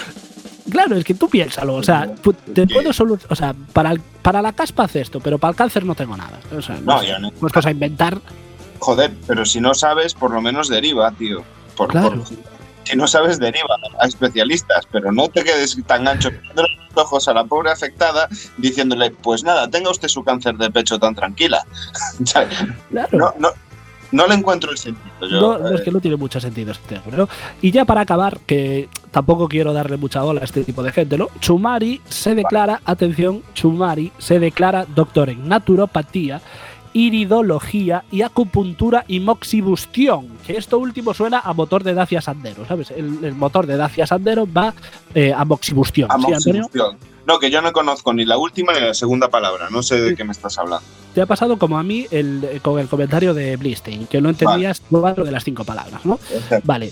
[0.69, 2.13] Claro, es que tú piénsalo, o sea,
[2.54, 5.58] te puedo solu- o sea, para, el- para la caspa haces esto, pero para el
[5.58, 6.39] cáncer no tengo nada.
[6.56, 7.32] O sea, No, sé, yo no.
[7.32, 8.19] puestos a inventar,
[8.80, 11.43] Joder, pero si no sabes, por lo menos deriva, tío.
[11.78, 12.24] Por, Claro.
[12.24, 12.53] por-
[12.84, 17.34] si no sabes, deriva a especialistas, pero no te quedes tan ancho los ojos a
[17.34, 21.65] la pobre afectada diciéndole, pues nada, tenga usted su cáncer de pecho tan tranquila.
[22.89, 23.10] Claro.
[23.12, 23.50] no, no,
[24.13, 25.10] no le encuentro el sentido.
[25.22, 27.28] Yo, No, no, es eh, que no tiene mucho sentido este ¿no?
[27.62, 31.17] Y ya para acabar, que tampoco quiero darle mucha bola a este tipo de gente,
[31.17, 31.30] ¿no?
[31.39, 36.41] Chumari se declara, atención, Chumari se declara doctor en naturopatía,
[36.94, 42.92] iridología y acupuntura y moxibustión, que esto último suena a motor de Dacia Sandero, ¿sabes?
[42.92, 44.74] El, el motor de Dacia Sandero va
[45.14, 46.98] eh, a moxibustión, amoxibución.
[47.26, 49.70] No, que yo no conozco ni la última ni la segunda palabra.
[49.70, 50.86] No sé de qué me estás hablando.
[51.14, 54.30] Te ha pasado como a mí el, eh, con el comentario de Blistein, que no
[54.30, 56.20] entendías cuatro de las cinco palabras, ¿no?
[56.64, 56.92] Vale.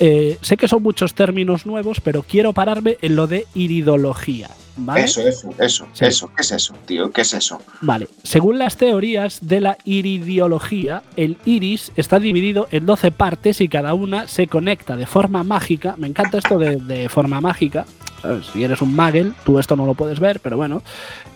[0.00, 4.50] Eh, sé que son muchos términos nuevos, pero quiero pararme en lo de iridología.
[4.78, 5.04] ¿Vale?
[5.04, 6.04] Eso, eso, eso, Sí.
[6.06, 6.28] eso.
[6.34, 7.10] ¿Qué es eso, tío?
[7.10, 7.60] ¿Qué es eso?
[7.80, 8.08] Vale.
[8.22, 13.94] Según las teorías de la iridiología, el iris está dividido en 12 partes y cada
[13.94, 15.94] una se conecta de forma mágica.
[15.98, 17.86] Me encanta esto de, de forma mágica.
[18.20, 18.46] ¿Sabes?
[18.46, 20.82] Si eres un magel, tú esto no lo puedes ver, pero bueno.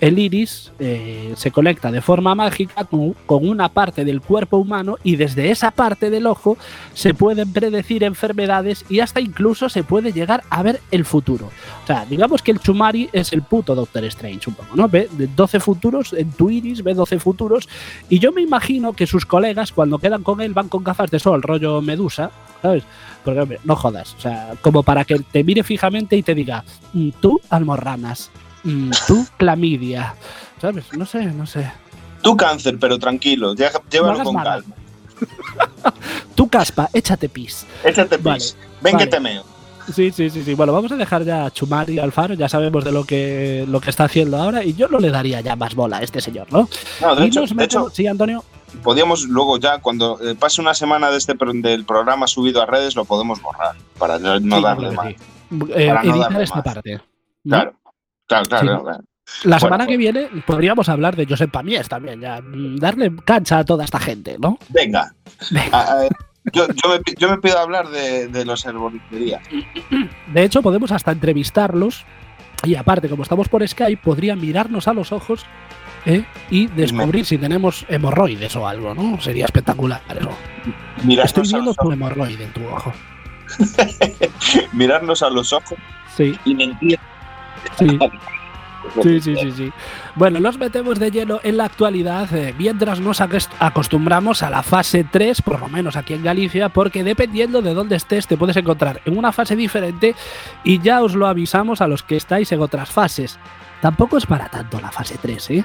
[0.00, 4.96] El iris eh, se conecta de forma mágica con, con una parte del cuerpo humano
[5.04, 6.56] y desde esa parte del ojo
[6.94, 11.50] se pueden predecir enfermedades y hasta incluso se puede llegar a ver el futuro.
[11.84, 14.88] O sea, digamos que el Chumari es el puto Doctor Strange, un poco, ¿no?
[14.88, 17.68] Ve de 12 futuros, en tu iris ve 12 futuros,
[18.08, 21.18] y yo me imagino que sus colegas, cuando quedan con él, van con gafas de
[21.18, 22.84] sol, rollo medusa, ¿sabes?
[23.24, 24.14] Porque, hombre, no jodas.
[24.18, 28.30] O sea, como para que te mire fijamente y te diga, "Mm, tú almorranas,
[28.64, 30.14] mm, tú clamidia,
[30.61, 30.87] ¿sabes?
[30.96, 31.70] No sé, no sé.
[32.22, 34.74] Tú cáncer, pero tranquilo, lle- llévalo con calma.
[36.35, 37.66] Tú caspa, échate pis.
[37.85, 38.56] Échate Vale, pis.
[38.80, 39.04] Ven vale.
[39.04, 39.44] que te meo.
[39.92, 40.54] Sí, sí, sí, sí.
[40.54, 43.80] Bueno, vamos a dejar ya a Chumari y Alfaro, ya sabemos de lo que, lo
[43.80, 46.46] que está haciendo ahora, y yo no le daría ya más bola a este señor,
[46.52, 46.68] ¿no?
[47.00, 48.44] No, de Y hecho, nos de metemos- hecho, sí, Antonio.
[48.82, 52.94] Podíamos luego ya, cuando eh, pase una semana de este del programa subido a redes,
[52.96, 55.06] lo podemos borrar para no, Sí, darle más.
[55.08, 55.16] Eh,
[55.88, 56.64] Para no editar darle esta más.
[56.64, 57.00] parte.
[57.44, 57.56] ¿no?
[57.56, 57.72] Claro,
[58.26, 58.78] claro, claro.
[58.78, 58.82] Sí.
[58.85, 59.00] claro.
[59.44, 62.40] La semana que pues- viene podríamos hablar de Josep Pamies también, ya.
[62.40, 64.58] mm, Darle cancha a toda esta gente, ¿no?
[64.68, 65.14] Venga.
[65.50, 66.08] Venga.
[66.52, 69.42] Yo, yo, me, pi- yo me pido hablar de, de los herboristerías.
[70.35, 72.04] De hecho, podemos hasta entrevistarlos.
[72.64, 75.44] Y aparte, como estamos por Skype, podrían mirarnos a los ojos
[76.06, 76.24] ¿eh?
[76.50, 79.20] y descubrir si tenemos hemorroides o algo, ¿no?
[79.20, 80.30] Sería espectacular eso.
[81.04, 82.92] Mirarnos, Estoy viendo tu hemorroide en tu ojo.
[84.72, 85.78] mirarnos a los ojos
[86.16, 86.98] Sí, y mentir.
[87.78, 87.98] sí.
[89.00, 89.72] Sí, sí, sí, sí.
[90.16, 94.64] Bueno, nos metemos de lleno en la actualidad eh, mientras nos acost- acostumbramos a la
[94.64, 98.56] fase 3, por lo menos aquí en Galicia, porque dependiendo de dónde estés te puedes
[98.56, 100.16] encontrar en una fase diferente
[100.64, 103.38] y ya os lo avisamos a los que estáis en otras fases.
[103.80, 105.64] Tampoco es para tanto la fase 3, ¿eh?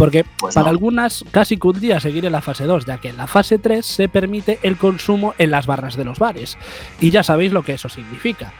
[0.00, 0.70] Porque Pues para no.
[0.70, 3.58] algunas casi que un día seguir en la fase 2, ya que en la fase
[3.58, 6.56] 3 se permite el consumo en las barras de los bares.
[7.00, 8.52] Y ya sabéis lo que eso significa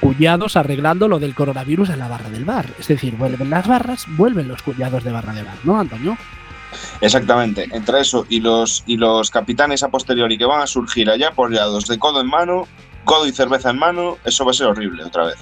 [0.00, 2.66] cuñados arreglando lo del coronavirus en la barra del bar.
[2.78, 6.18] Es decir, vuelven las barras, vuelven los cuñados de barra de bar, ¿no, Antonio?
[7.00, 7.68] Exactamente.
[7.70, 11.86] Entre eso y los, y los capitanes a posteriori que van a surgir allá apoyados
[11.86, 12.66] de codo en mano,
[13.04, 15.36] codo y cerveza en mano, eso va a ser horrible otra vez.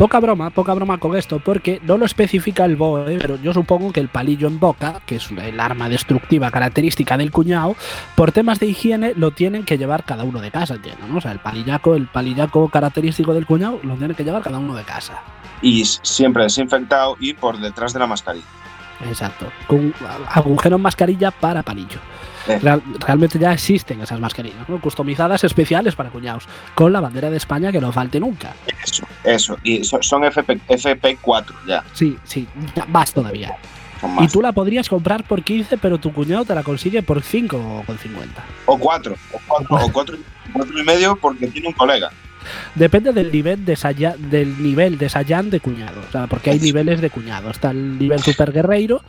[0.00, 3.92] Poca broma, poca broma con esto, porque no lo especifica el BOE, pero yo supongo
[3.92, 7.76] que el palillo en boca, que es el arma destructiva característica del cuñado,
[8.14, 11.18] por temas de higiene lo tienen que llevar cada uno de casa, entiendo, ¿no?
[11.18, 14.74] O sea, el palillaco, el palillaco característico del cuñado lo tienen que llevar cada uno
[14.74, 15.20] de casa.
[15.60, 18.46] Y siempre desinfectado y por detrás de la mascarilla.
[19.06, 19.52] Exacto.
[19.66, 19.92] Con
[20.28, 22.00] agujero en mascarilla para palillo.
[22.46, 24.80] Real- realmente ya existen esas mascarillas, ¿no?
[24.80, 28.54] Customizadas especiales para cuñados, con la bandera de España que no falte nunca.
[28.82, 29.56] Eso, eso.
[29.62, 31.84] Y so- son FP, FP4 ya.
[31.92, 32.46] Sí, sí,
[32.88, 33.56] más todavía.
[34.20, 37.56] Y tú la podrías comprar por 15, pero tu cuñado te la consigue por 5
[37.58, 38.42] o con 50.
[38.64, 39.14] O 4.
[39.32, 40.16] O 4 o cuatro,
[40.54, 42.10] cuatro y medio porque tiene un colega.
[42.74, 46.00] Depende del nivel de saya- del nivel de Sayan de cuñado.
[46.08, 47.50] O sea, porque hay niveles de cuñado.
[47.50, 49.02] Está el nivel super guerreiro,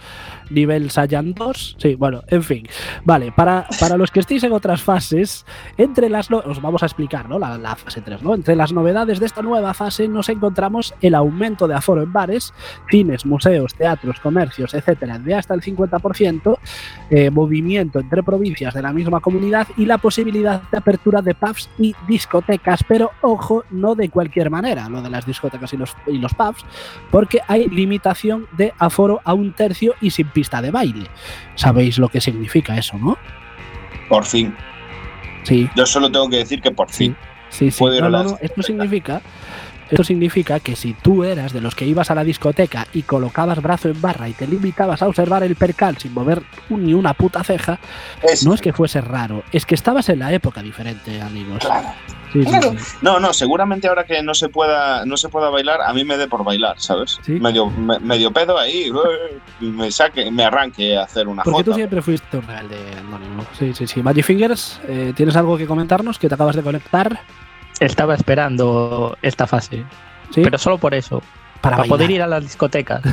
[0.49, 1.75] nivel Sayan 2.
[1.79, 2.67] Sí, bueno, en fin.
[3.03, 5.45] Vale, para, para los que estéis en otras fases,
[5.77, 7.39] entre las no- os vamos a explicar, ¿no?
[7.39, 8.33] La, la fase 3, ¿no?
[8.35, 12.53] Entre las novedades de esta nueva fase nos encontramos el aumento de aforo en bares,
[12.89, 16.57] cines, museos, teatros, comercios, etcétera, de hasta el 50%,
[17.09, 21.69] eh, movimiento entre provincias de la misma comunidad y la posibilidad de apertura de pubs
[21.77, 26.17] y discotecas, pero ojo, no de cualquier manera, lo de las discotecas y los, y
[26.17, 26.65] los pubs,
[27.09, 31.07] porque hay limitación de aforo a un tercio y sin pista de baile.
[31.55, 33.17] Sabéis lo que significa eso, ¿no?
[34.09, 34.55] Por fin.
[35.43, 37.15] Sí, Yo solo tengo que decir que por fin.
[37.49, 37.79] sí, sí.
[37.79, 39.21] Puedo ir No, a no, la no, Esto significa
[39.91, 43.61] Esto significa que si tú eras de los que ibas a la discoteca y colocabas
[43.61, 47.43] brazo en barra y te limitabas a observar el percal sin mover ni una puta
[47.43, 47.77] ceja,
[48.23, 51.59] Es- no es que fuese raro, es que estabas en la época diferente, amigos.
[51.59, 51.89] Claro.
[52.31, 52.71] Sí, sí, Claro.
[52.77, 52.97] sí.
[53.01, 56.15] No, no, seguramente ahora que no se pueda, no se pueda bailar, a mí me
[56.17, 57.19] dé por bailar, ¿sabes?
[57.25, 57.33] Sí.
[57.33, 58.89] Medio, me- medio pedo ahí,
[59.59, 61.75] me saque, me arranque a hacer una Porque tú jota.
[61.75, 63.43] siempre fuiste un rebelde, Anónimo.
[63.59, 64.01] Sí, sí, sí.
[64.01, 67.19] Magic Fingers, eh, ¿tienes algo que comentarnos que te acabas de conectar?
[67.81, 69.83] Estaba esperando esta fase,
[70.29, 71.21] Sí, pero solo por eso,
[71.59, 73.01] para, para poder ir a las discotecas.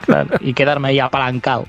[0.00, 1.66] Claro, y quedarme ahí apalancado.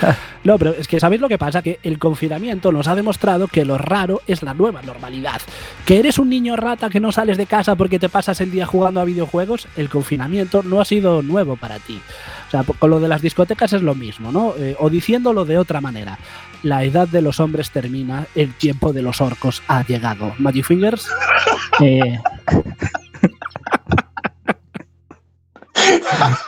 [0.44, 1.62] No, pero es que ¿sabéis lo que pasa?
[1.62, 5.40] Que el confinamiento nos ha demostrado que lo raro es la nueva normalidad.
[5.86, 8.66] Que eres un niño rata que no sales de casa porque te pasas el día
[8.66, 12.00] jugando a videojuegos, el confinamiento no ha sido nuevo para ti.
[12.48, 14.54] O sea, con lo de las discotecas es lo mismo, ¿no?
[14.58, 16.18] Eh, o diciéndolo de otra manera.
[16.64, 20.34] La edad de los hombres termina, el tiempo de los orcos ha llegado.
[20.38, 21.08] Magic Fingers,
[21.80, 22.18] Eh,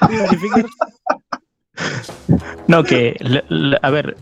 [0.00, 0.70] Magic Fingers.
[2.68, 3.16] No, que,
[3.83, 4.16] a ver,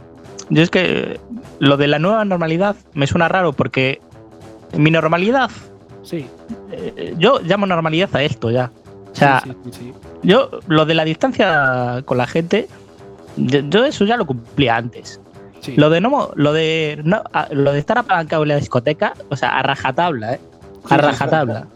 [0.50, 1.20] yo es que
[1.58, 4.00] lo de la nueva normalidad me suena raro porque
[4.76, 5.50] mi normalidad,
[6.02, 6.26] Sí,
[6.72, 8.70] eh, yo llamo normalidad a esto ya.
[9.12, 9.92] O sea, sí, sí, sí, sí.
[10.24, 12.66] yo lo de la distancia con la gente,
[13.36, 15.20] yo, yo eso ya lo cumplía antes.
[15.60, 15.74] Sí.
[15.76, 19.36] Lo de no, lo de no, a- lo de estar apalancado en la discoteca, o
[19.36, 20.40] sea, a rajatabla, ¿eh?
[20.90, 21.66] A rajatabla.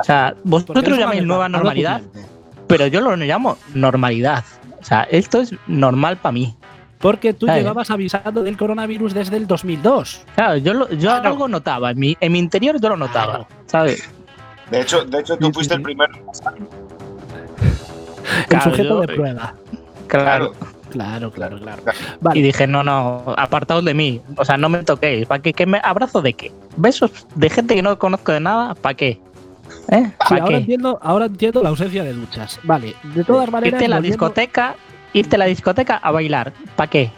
[0.00, 2.00] O sea, vosotros llamáis nueva normalidad,
[2.66, 4.42] pero yo lo llamo normalidad.
[4.82, 6.54] O sea, esto es normal para mí.
[6.98, 7.62] Porque tú ¿Sabes?
[7.62, 10.24] llevabas avisando del coronavirus desde el 2002.
[10.36, 11.28] Claro, yo, lo- yo Claro.
[11.30, 13.46] algo notaba, en mi, en mi interior yo lo notaba, Claro.
[13.66, 14.08] ¿sabes?
[14.70, 15.78] De hecho, de hecho tú Sí, fuiste sí.
[15.78, 16.12] el primero.
[16.14, 16.22] el
[18.46, 19.54] Claro, sujeto yo- de prueba.
[20.06, 20.52] Claro.
[20.90, 21.82] Claro, claro, claro.
[22.34, 24.20] Y dije, no, no, apartaos de mí.
[24.36, 25.26] O sea, no me toquéis.
[25.26, 25.54] ¿Para qué?
[25.54, 26.52] ¿Qué me, ¿Abrazo de qué?
[26.76, 28.74] ¿Besos de gente que no conozco de nada?
[28.74, 29.18] ¿Para qué?
[29.88, 30.04] ¿Eh?
[30.04, 30.60] Sí, ¿Para ahora, qué?
[30.60, 32.58] entiendo, ahora entiendo la ausencia de duchas.
[32.62, 33.74] Vale, de todas maneras.
[33.74, 34.76] Irte a la volviendo- discoteca,
[35.12, 36.52] irte a la discoteca a bailar.
[36.76, 37.10] ¿Para qué?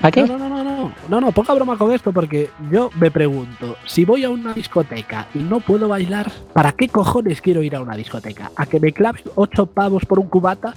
[0.00, 0.24] ¿Para qué?
[0.24, 3.76] No, no, no, no, no, no, no, poca broma con esto porque yo me pregunto,
[3.86, 7.80] si voy a una discoteca y no puedo bailar, ¿para qué cojones quiero ir a
[7.80, 8.50] una discoteca?
[8.56, 10.74] ¿A que me claven ocho pavos por un cubata?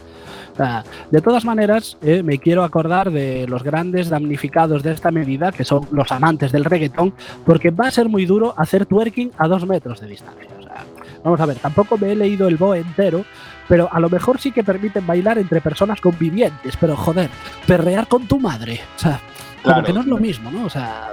[1.09, 5.63] De todas maneras, eh, me quiero acordar de los grandes damnificados de esta medida, que
[5.63, 7.13] son los amantes del reggaetón,
[7.45, 10.47] porque va a ser muy duro hacer twerking a dos metros de distancia.
[11.23, 13.25] Vamos a ver, tampoco me he leído el BOE entero,
[13.67, 17.29] pero a lo mejor sí que permiten bailar entre personas convivientes, pero joder,
[17.67, 18.79] perrear con tu madre.
[18.95, 19.19] O sea,
[19.61, 19.83] como Claro.
[19.85, 20.65] que no es lo mismo, ¿no?
[20.65, 21.09] O sea,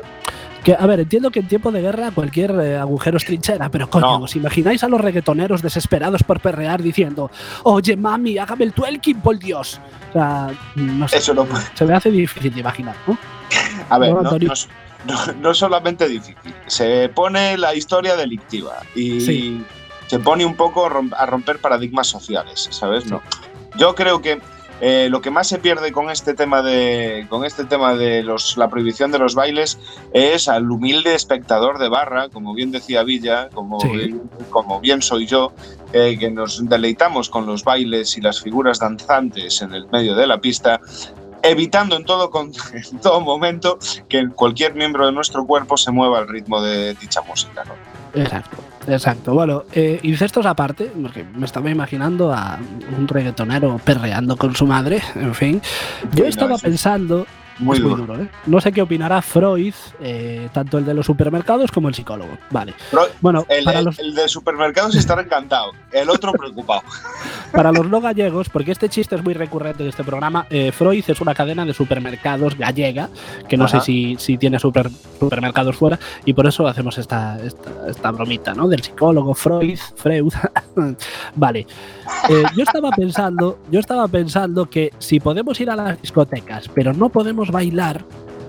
[0.62, 3.90] que, a ver, entiendo que en tiempo de guerra cualquier eh, agujero es trinchera, pero
[3.90, 4.25] coño, No.
[4.25, 7.31] ¿os imagináis a los reggaetoneros desesperados por perrear diciendo,
[7.64, 9.81] oye mami, hágame el twerking, por Dios?
[10.11, 11.64] O sea, no sé, Eso no puede.
[11.75, 13.19] se me hace difícil de imaginar, ¿no?
[13.90, 14.14] A ver,
[15.40, 16.53] No, solamente difícil.
[16.66, 19.64] Se pone la historia delictiva y Sí.
[20.07, 23.07] Se pone un poco a rom- a romper paradigmas sociales, ¿sabes?
[23.07, 23.21] No.
[23.77, 24.40] Yo creo que
[24.83, 28.59] eh, lo que más se pierde con este tema de con este tema de los,
[28.59, 29.79] la prohibición de los bailes
[30.12, 33.88] es al humilde espectador de barra, como bien decía Villa, como, Sí.
[33.88, 35.53] bien, como bien soy yo,
[35.95, 40.27] eh, que nos deleitamos con los bailes y las figuras danzantes en el medio de
[40.27, 40.79] la pista,
[41.42, 43.79] evitando en todo, con- en todo momento
[44.11, 47.64] que cualquier miembro de nuestro cuerpo se mueva al ritmo de dicha música.
[47.64, 48.21] ¿no?
[48.21, 49.35] Exacto, exacto.
[49.35, 52.59] Bueno, eh, incestos aparte, porque me estaba imaginando a
[52.96, 55.62] un reggaetonero perreando con su madre, en fin.
[56.14, 57.27] Yo estaba pensando
[57.59, 58.21] Muy es muy duro.
[58.21, 58.29] ¿eh?
[58.47, 62.37] No sé qué opinará Freud, eh, tanto el de los supermercados como el psicólogo.
[62.51, 62.75] Vale.
[62.90, 66.83] Freud- Bueno, El, para el- los, el de supermercados estará encantado, el otro preocupado.
[67.53, 71.05] para los no gallegos, porque este chiste es muy recurrente de este programa, eh, Freud
[71.07, 73.09] es una cadena de supermercados gallega,
[73.49, 73.81] que no Ajá.
[73.81, 78.53] sé si, si tiene super- supermercados fuera, y por eso hacemos esta, esta, esta bromita,
[78.55, 78.69] ¿no?
[78.69, 80.33] Del psicólogo Freud, Freud.
[81.35, 81.66] vale.
[82.57, 87.09] Yo estaba pensando, yo estaba pensando que si podemos ir a las discotecas, pero no
[87.09, 88.04] podemos bailar,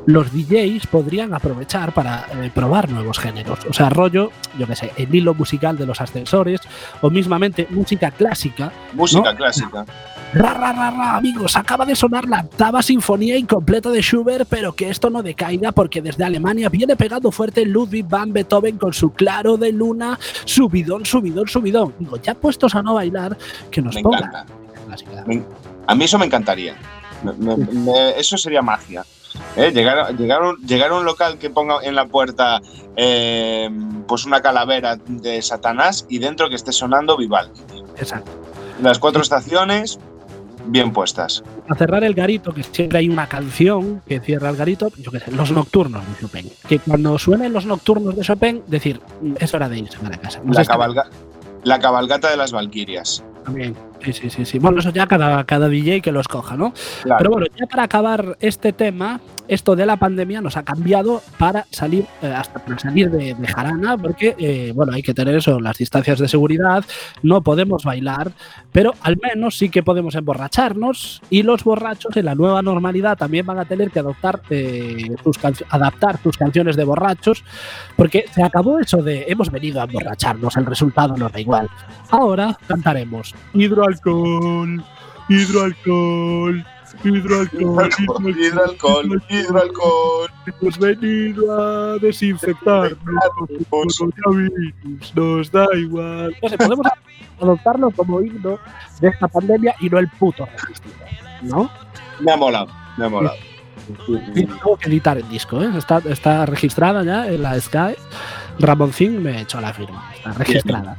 [0.05, 3.59] los DJs podrían aprovechar para eh, probar nuevos géneros.
[3.69, 6.61] O sea, rollo, yo qué sé, el hilo musical de los ascensores,
[7.01, 8.71] o mismamente música clásica.
[8.93, 9.37] Música No.
[9.37, 9.85] clásica.
[10.33, 14.73] Ra, ra, ra, ra, amigos, acaba de sonar la octava sinfonía incompleta de Schubert, pero
[14.73, 19.11] que esto no decaiga porque desde Alemania viene pegando fuerte Ludwig van Beethoven con su
[19.11, 21.93] claro de luna, subidón, subidón, subidón.
[21.99, 23.37] Digo, ya puestos a no bailar,
[23.71, 24.45] que nos Me pongan encanta.
[24.85, 25.25] clásica.
[25.87, 26.75] A mí eso me encantaría.
[27.23, 29.05] Me- me- me- eso sería magia.
[29.55, 29.71] ¿eh?
[29.71, 32.61] Llegar, a- llegar, a un, llegar a un local que ponga en la puerta
[32.95, 33.69] eh,
[34.07, 37.59] pues una calavera de Satanás y dentro que esté sonando Vivaldi.
[37.97, 38.31] Exacto.
[38.81, 39.99] Las cuatro estaciones
[40.67, 41.43] bien puestas.
[41.69, 45.19] A cerrar el garito, que siempre hay una canción que cierra el garito, yo qué
[45.19, 46.49] sé, los nocturnos de Chopin.
[46.67, 50.41] Que cuando suenen los nocturnos de Chopin, decir, "Mm, es hora de irse para casa.
[50.43, 51.09] No La, si- cabalga-
[51.63, 53.23] La cabalgata de las Valquirias.
[53.45, 53.75] También.
[54.03, 54.59] Sí, sí, sí, sí.
[54.59, 56.73] Bueno, eso ya cada, cada DJ que lo escoja, ¿no?
[57.03, 57.17] Claro.
[57.17, 61.65] Pero bueno, ya para acabar este tema, esto de la pandemia nos ha cambiado para
[61.71, 65.59] salir, eh, hasta para salir de, de jarana, porque, eh, bueno, hay que tener eso,
[65.59, 66.85] las distancias de seguridad,
[67.23, 68.31] no podemos bailar,
[68.71, 73.45] pero al menos sí que podemos emborracharnos y los borrachos en la nueva normalidad también
[73.45, 75.37] van a tener que adoptar, eh, sus
[75.69, 77.43] adaptar sus canciones de borrachos,
[77.95, 81.69] porque se acabó eso de hemos venido a emborracharnos, el resultado nos da igual.
[82.09, 83.33] Ahora cantaremos
[83.87, 84.83] hidroalcohol,
[85.29, 86.65] hidroalcohol,
[87.03, 87.89] hidroalcohol,
[88.37, 90.29] Hidroalcohol, hidroalcohol.
[90.45, 92.97] Hemos venido a desinfectarnos
[93.69, 96.35] con coronavirus, nos da igual.
[96.41, 96.87] No sé, podemos
[97.41, 98.59] adoptarlo como himno
[98.99, 100.91] de esta pandemia y no el puto registro,
[101.43, 101.69] ¿no?
[102.19, 102.67] Me ha molado,
[102.97, 103.35] me ha molado.
[104.35, 105.69] Y tengo que editar el disco, ¿eh?
[105.77, 107.95] Está, está registrada ya en la Sky.
[108.59, 110.97] Ramoncín me echó la firma, está registrada.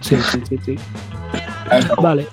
[0.00, 0.76] Sí, sí, sí, sí.
[2.00, 2.26] Vale.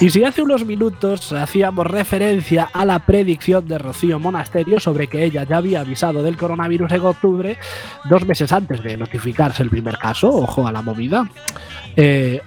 [0.00, 5.24] Y si hace unos minutos hacíamos referencia a la predicción de Rocío Monasterio sobre que
[5.24, 7.58] ella ya había avisado del coronavirus en octubre,
[8.08, 11.28] dos meses antes de notificarse el primer caso, ojo a la movida,
[11.96, 12.40] eh,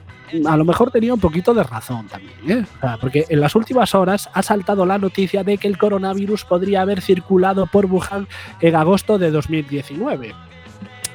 [0.47, 2.65] a lo mejor tenía un poquito de razón también, ¿eh?
[2.99, 7.01] Porque en las últimas horas ha saltado la noticia de que el coronavirus podría haber
[7.01, 8.27] circulado por Wuhan
[8.61, 10.33] en agosto de 2019.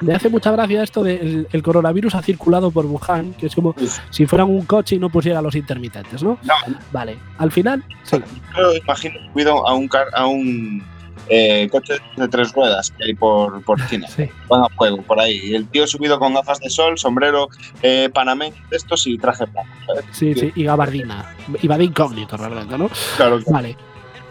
[0.01, 3.55] Me hace mucha gracia esto de el, el coronavirus ha circulado por Wuhan, que es
[3.55, 3.75] como
[4.09, 6.37] si fueran un coche y no pusiera los intermitentes, ¿no?
[6.43, 6.53] No,
[6.91, 8.17] Vale, al final, sí.
[8.57, 10.83] yo imagino subido a un, car- a un
[11.27, 14.07] eh, coche de tres ruedas que hay por, por China.
[14.07, 14.27] sí.
[14.47, 15.39] Van a fuego por ahí.
[15.43, 17.49] Y el tío subido con gafas de sol, sombrero
[17.83, 19.69] eh, panameño de estos y traje blanco.
[20.11, 21.35] Sí, sí, y gabardina.
[21.61, 22.89] Y va de incógnito realmente, ¿no?
[23.17, 23.77] Claro, Vale.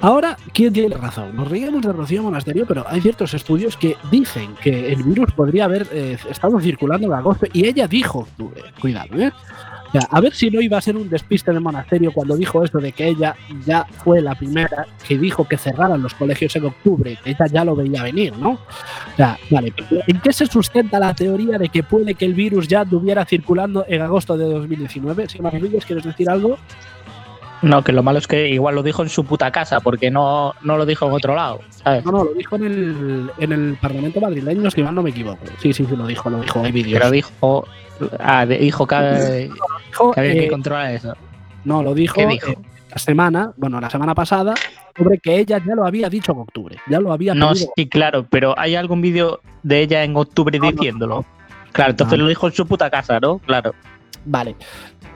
[0.00, 1.34] Ahora, ¿quién tiene razón?
[1.34, 5.64] Nos reímos de Rocío Monasterio, pero hay ciertos estudios que dicen que el virus podría
[5.64, 8.62] haber eh, estado circulando en agosto y ella dijo octubre.
[8.80, 9.32] Cuidado, ¿eh?
[9.88, 12.62] O sea, a ver si no iba a ser un despiste de Monasterio cuando dijo
[12.62, 13.34] esto de que ella
[13.64, 17.64] ya fue la primera que dijo que cerraran los colegios en octubre, que ella ya
[17.64, 18.50] lo veía venir, ¿no?
[18.50, 19.72] O sea, vale,
[20.06, 23.86] ¿en qué se sustenta la teoría de que puede que el virus ya anduviera circulando
[23.88, 25.28] en agosto de 2019?
[25.28, 26.58] Si Marrillos, ¿quieres decir algo?
[27.62, 30.54] No, que lo malo es que igual lo dijo en su puta casa, porque no,
[30.62, 32.04] no lo dijo en otro lado, ¿sabes?
[32.04, 35.44] No, no, lo dijo en el, en el Parlamento madrileño, si mal no me equivoco.
[35.60, 36.98] Sí, sí, sí, lo dijo, lo dijo, hay vídeos.
[37.00, 37.66] Pero dijo,
[38.20, 39.50] ah, dijo que,
[39.88, 41.14] Dijo, que había eh, que controlar eso.
[41.64, 42.50] no, lo dijo, ¿Qué dijo?
[42.52, 42.58] eh,
[42.90, 44.54] la semana, bueno, la semana pasada,
[44.96, 46.76] sobre que ella ya lo había dicho en octubre.
[46.88, 47.72] Ya lo había No, pedido.
[47.76, 51.24] sí, claro, pero ¿hay algún vídeo de ella en octubre No, no, diciéndolo?
[51.72, 52.22] Claro, entonces No.
[52.24, 53.38] lo dijo en su puta casa, ¿no?
[53.40, 53.74] Claro.
[54.24, 54.56] Vale.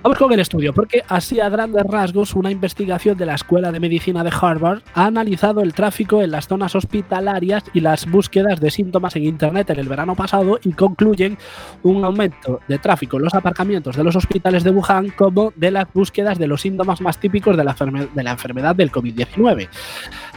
[0.03, 3.79] Vamos con el estudio, porque así a grandes rasgos una investigación de la Escuela de
[3.79, 8.73] Medicina de Harvard ha analizado el tráfico en las zonas hospitalarias y las búsquedas de
[8.73, 11.39] síntomas en Internet en el verano pasado y concluyen
[11.85, 15.87] un aumento de tráfico en los aparcamientos de los hospitales de Wuhan como de las
[15.93, 17.77] búsquedas de los síntomas más típicos de la,
[18.13, 19.69] de la enfermedad del COVID-19.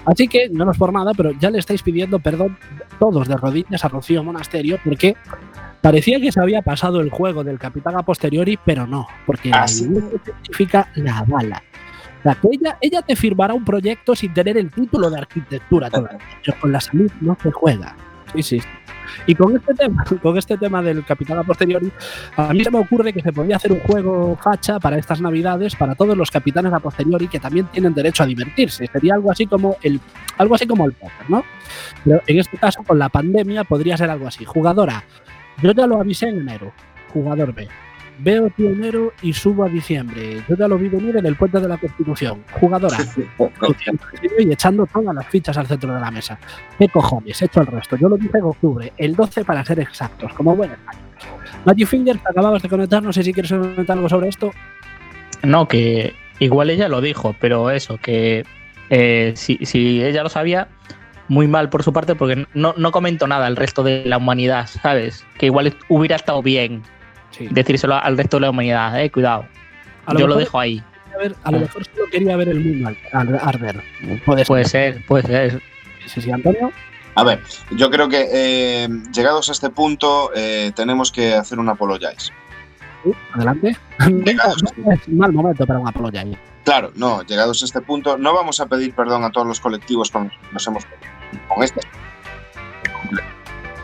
[0.05, 2.55] Así que, no es por nada, pero ya le estáis pidiendo perdón
[2.99, 5.15] todos de rodillas a Rocío Monasterio porque
[5.85, 9.59] Parecía que se había pasado el juego del capitán a posteriori, pero no, porque Ah,
[9.59, 11.61] la científica la avala.
[12.19, 15.91] O sea, que ella, ella te firmará un proyecto sin tener el título de arquitectura
[15.91, 17.95] todavía, pero con la salud no se juega.
[18.33, 18.41] Sí.
[18.41, 18.61] sí.
[19.27, 21.91] Y con este tema, con este tema del capitán a posteriori,
[22.35, 25.75] a mí se me ocurre que se podría hacer un juego facha para estas navidades
[25.75, 28.87] para todos los capitanes a posteriori que también tienen derecho a divertirse.
[28.87, 29.99] Sería algo así como el,
[30.39, 31.43] algo así como el póker, ¿no?
[32.03, 34.45] Pero en este caso, con la pandemia, podría ser algo así.
[34.45, 35.03] Jugadora,
[35.61, 36.71] yo ya lo avisé en enero.
[37.13, 37.67] Jugador B.
[38.17, 40.41] Veo tu enero y subo a diciembre.
[40.47, 42.43] Yo ya lo vi venir en el puente de la Constitución.
[42.59, 42.97] Jugadora.
[44.39, 46.39] y echando todas las fichas al centro de la mesa.
[46.77, 47.41] ¿Qué cojones?
[47.41, 47.97] He hecho el resto.
[47.97, 51.03] Yo lo dije en octubre, el 12 para ser exactos, como buen español.
[51.65, 54.51] Magic Finger, te acababas de conectar, no sé si quieres comentar algo sobre esto.
[55.43, 58.45] No, que igual ella lo dijo, pero eso, que
[58.89, 60.69] eh, si, si ella lo sabía,
[61.27, 64.67] muy mal por su parte, porque no, no comentó nada al resto de la humanidad,
[64.67, 65.25] ¿sabes?
[65.37, 66.83] Que igual hubiera estado bien
[67.31, 67.47] Sí.
[67.51, 69.45] decírselo al resto de la humanidad, eh, cuidado.
[70.07, 70.81] Lo Yo lo dejo ahí.
[71.19, 73.81] ver- a lo mejor solo quería ver el mundo arder.
[74.25, 74.47] Puede ser.
[74.47, 75.61] Puede ser, puede ser.
[76.05, 76.71] Sí, sí, Antonio.
[77.15, 81.69] A ver, yo creo que eh, llegados a este punto eh, tenemos que hacer un
[81.69, 82.31] apologize.
[83.05, 83.75] Uh, adelante.
[84.25, 86.37] Llegados este- es mal momento para un apoloya ahí.
[86.65, 90.09] Claro, no, llegados a este punto, no vamos a pedir perdón a todos los colectivos
[90.11, 90.83] con los que nos hemos
[91.47, 91.81] con este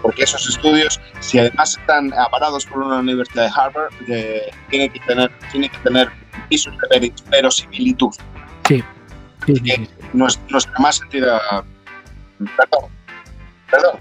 [0.01, 4.99] porque esos estudios, si además están avalados por una universidad de Harvard, eh, tienen que
[5.01, 6.09] tener, tienen que tener
[6.49, 8.09] pisos de verosimilitud.
[8.67, 8.83] Sí,
[9.45, 9.89] sí, sí.
[10.13, 11.39] Nues- Nuestra más sentida.
[12.39, 12.89] Perdón.
[13.69, 13.99] Perdón.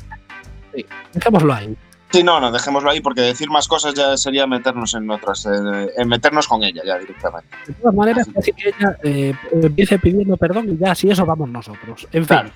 [1.12, 1.76] Dejémoslo ahí.
[2.12, 5.90] Sí, no, no, dejémoslo ahí porque decir más cosas ya sería meternos en otras, eh,
[5.96, 7.54] en meternos con ella ya directamente.
[7.66, 11.50] De todas maneras, así que ella eh, empiece pidiendo perdón y ya si eso vamos
[11.50, 12.08] nosotros.
[12.10, 12.36] En fin.
[12.38, 12.50] Claro.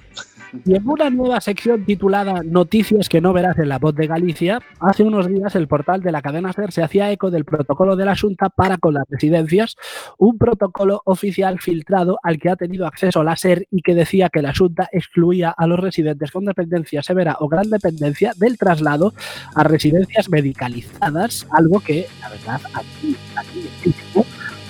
[0.64, 4.60] Y en una nueva sección titulada Noticias que no verás en la voz de Galicia,
[4.78, 8.04] hace unos días el portal de la cadena SER se hacía eco del protocolo de
[8.04, 9.76] la Junta para con las residencias,
[10.16, 14.42] un protocolo oficial filtrado al que ha tenido acceso la SER y que decía que
[14.42, 19.12] la Junta excluía a los residentes con dependencia severa o gran dependencia del traslado
[19.54, 24.24] a residencias medicalizadas, algo que, la verdad, aquí, aquí es crítico,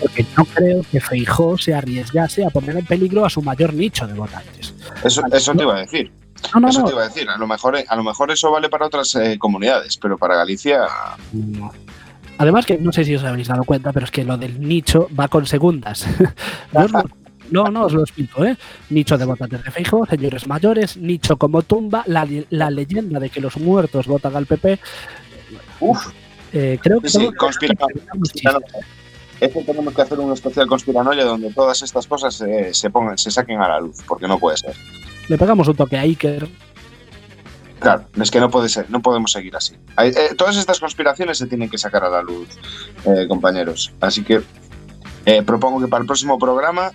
[0.05, 4.07] porque no creo que Feijó se arriesgase a poner en peligro a su mayor nicho
[4.07, 4.75] de votantes.
[5.03, 6.13] Eso, eso te iba a decir.
[6.53, 6.87] No, no, eso no.
[6.87, 7.29] te iba a decir.
[7.31, 10.81] A lo mejor, a lo mejor eso vale para otras eh, comunidades, pero para Galicia.
[11.33, 11.73] No.
[12.37, 15.09] Además que no sé si os habéis dado cuenta, pero es que lo del nicho
[15.19, 16.07] va con segundas.
[17.51, 18.57] no, no, os lo explico, ¿eh?
[18.91, 23.41] Nicho de votantes de Feijóo, señores mayores, nicho como tumba, la, la leyenda de que
[23.41, 24.79] los muertos votan al PP.
[25.81, 26.09] Uf,
[26.53, 27.75] Eh, creo que Sí, conspira-
[29.41, 29.61] muchísimo.
[29.61, 33.31] eso tenemos que hacer un especial conspiranoia donde todas estas cosas eh, se pongan, se
[33.31, 34.75] saquen a la luz, porque no puede ser.
[35.29, 36.49] Le pegamos un toque a Iker.
[37.81, 39.75] Claro, es que no puede ser, no podemos seguir así.
[39.97, 42.49] Hay- eh, todas estas conspiraciones se tienen que sacar a la luz,
[43.05, 43.93] eh, compañeros.
[44.01, 44.41] Así que
[45.27, 46.93] eh, propongo que para el próximo programa,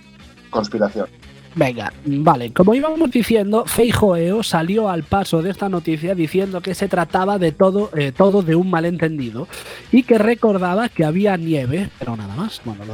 [0.50, 1.06] conspiración.
[1.54, 6.86] Venga, vale, como íbamos diciendo, Feijoeo salió al paso de esta noticia diciendo que se
[6.86, 9.48] trataba de todo, eh, todo de un malentendido
[9.90, 12.60] y que recordaba que había nieve, pero nada más.
[12.64, 12.84] Bueno,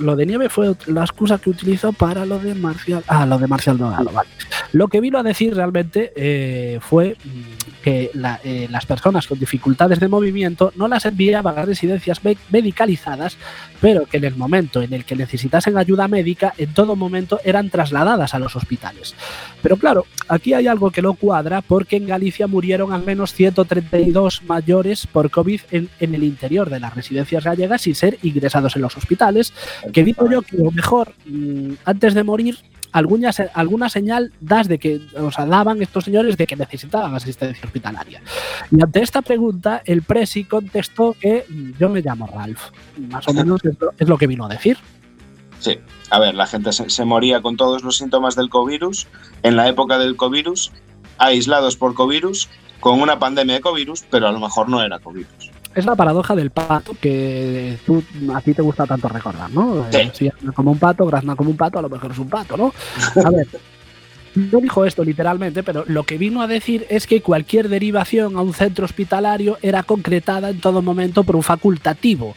[0.00, 3.04] lo, de nieve fue la excusa que utilizó para lo de Marcial.
[3.06, 4.28] Ah, lo de Marcial Dogado, vale.
[4.72, 8.10] Lo que vino a decir realmente eh, fue mm, que
[8.44, 13.36] eh, las personas con dificultades de movimiento no las enviaban a residencias me- medicalizadas,
[13.80, 17.70] pero que en el momento en el que necesitasen ayuda médica, en todo momento eran
[17.70, 19.14] trasladadas a los hospitales.
[19.62, 24.42] Pero claro, aquí hay algo que no cuadra porque en Galicia murieron al menos 132
[24.44, 28.82] mayores por COVID en, en el interior de las residencias gallegas sin ser ingresados en
[28.82, 29.52] los hospitales,
[29.92, 32.58] que digo yo que lo mejor mm, antes de morir
[32.92, 37.64] alguna, alguna señal das de que, o sea, daban estos señores de que necesitaban asistencia
[37.64, 38.22] hospitalaria.
[38.70, 42.70] Y ante esta pregunta, el Presi contestó que mm, yo me llamo Ralph.
[42.96, 44.78] Más o menos es lo, es lo que vino a decir.
[45.58, 45.78] Sí,
[46.10, 49.08] a ver, la gente se, se moría con todos los síntomas del covirus
[49.42, 50.72] en la época del covirus,
[51.18, 52.48] aislados por covirus,
[52.80, 55.50] con una pandemia de covirus, pero a lo mejor no era covirus.
[55.74, 58.02] Es la paradoja del pato que tú,
[58.34, 59.86] a ti te gusta tanto recordar, ¿no?
[59.90, 59.96] Sí.
[59.98, 62.28] Eh, si habla como un pato, grazna como un pato, a lo mejor es un
[62.28, 62.72] pato, ¿no?
[63.24, 63.46] A ver,
[64.34, 68.40] no dijo esto literalmente, pero lo que vino a decir es que cualquier derivación a
[68.42, 72.34] un centro hospitalario era concretada en todo momento por un facultativo.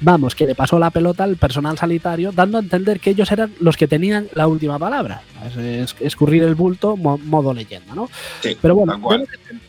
[0.00, 3.52] Vamos, que le pasó la pelota al personal sanitario, dando a entender que ellos eran
[3.60, 5.22] los que tenían la última palabra.
[5.46, 8.08] Es, es- escurrir el bulto, mo- modo leyenda, ¿no?
[8.40, 8.92] Sí, Pero bueno,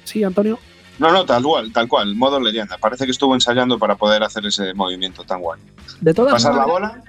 [0.04, 0.58] sí, Antonio.
[1.00, 2.78] No, no, tal cual, tal cual, modo leyenda.
[2.78, 5.60] Parece que estuvo ensayando para poder hacer ese movimiento tan guay.
[6.02, 7.02] De todas Pasar la bola,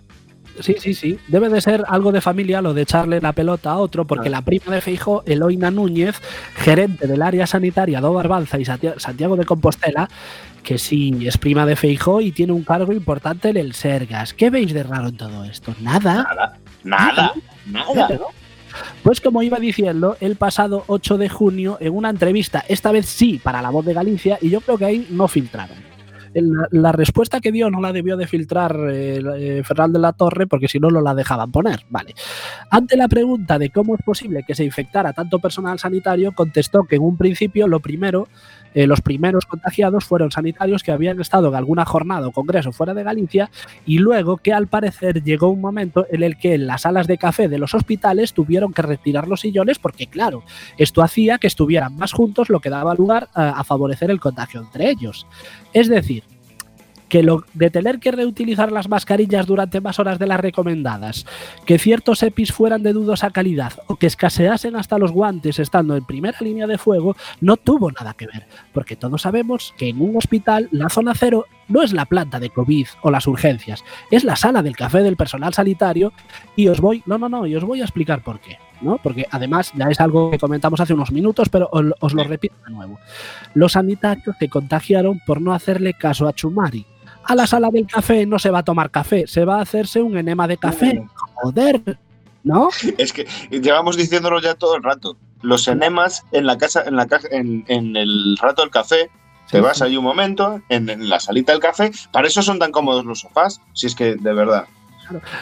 [0.61, 1.19] Sí, sí, sí.
[1.29, 4.43] Debe de ser algo de familia lo de echarle la pelota a otro, porque la
[4.43, 6.21] prima de Feijo, Eloina Núñez,
[6.55, 10.09] gerente del área sanitaria de Barbanza y Santia- Santiago de Compostela,
[10.63, 14.33] que sí es prima de Feijo y tiene un cargo importante en el Sergas.
[14.33, 15.75] ¿Qué veis de raro en todo esto?
[15.81, 16.23] Nada.
[16.23, 17.33] nada, nada,
[17.67, 18.09] nada.
[18.11, 18.27] ¿no?
[19.03, 23.41] Pues como iba diciendo, el pasado 8 de junio, en una entrevista, esta vez sí
[23.43, 25.94] para La Voz de Galicia, y yo creo que ahí no filtraron.
[26.35, 30.69] La, respuesta que dio no la debió de filtrar eh, eh, de la Torre, porque
[30.69, 31.85] si no, no la dejaban poner.
[31.91, 32.15] Vale.
[32.71, 36.97] Ante la pregunta de cómo es posible que se infectara tanto personal sanitario, contestó que
[36.97, 38.29] en un principio lo primero,
[38.75, 42.93] eh, los primeros contagiados fueron sanitarios que habían estado en alguna jornada o congreso fuera
[42.93, 43.51] de Galicia
[43.87, 47.19] y luego que al parecer llegó un momento en el que en las salas de
[47.19, 50.43] café de los hospitales tuvieron que retirar los sillones porque claro,
[50.77, 54.91] esto hacía que estuvieran más juntos lo que daba lugar a favorecer el contagio entre
[54.91, 55.27] ellos.
[55.73, 56.24] Es decir,
[57.15, 61.27] que lo de tener que reutilizar las mascarillas durante más horas de las recomendadas,
[61.65, 66.05] que ciertos EPIs fueran de dudosa calidad o que escaseasen hasta los guantes estando en
[66.05, 70.17] primera línea de fuego, no tuvo nada que ver, porque todos sabemos que en un
[70.17, 74.35] hospital la zona cero no es la planta de COVID o las urgencias, es la
[74.35, 76.13] sala del café del personal sanitario
[76.57, 78.59] y os voy, no, no, no, y os voy a explicar por qué.
[78.81, 78.99] ¿no?
[78.99, 82.57] Porque además ya es algo que comentamos hace unos minutos, pero os, os lo repito
[82.67, 82.99] de nuevo.
[83.55, 86.85] Los sanitarios se contagiaron por no hacerle caso a Chumari.
[87.27, 90.03] A la sala del café no se va a tomar café, se va a hacerse
[90.03, 91.05] un enema de café.
[91.35, 91.99] Joder,
[92.43, 92.69] ¿no?
[92.99, 95.17] Es que llevamos diciéndolo ya todo el rato.
[95.43, 99.11] Los enemas en la casa, en la caja, en, en el rato del café,
[99.51, 101.91] te vas ahí un momento, en, en la salita del café.
[102.13, 104.67] Para eso son tan cómodos los sofás, si es que de verdad.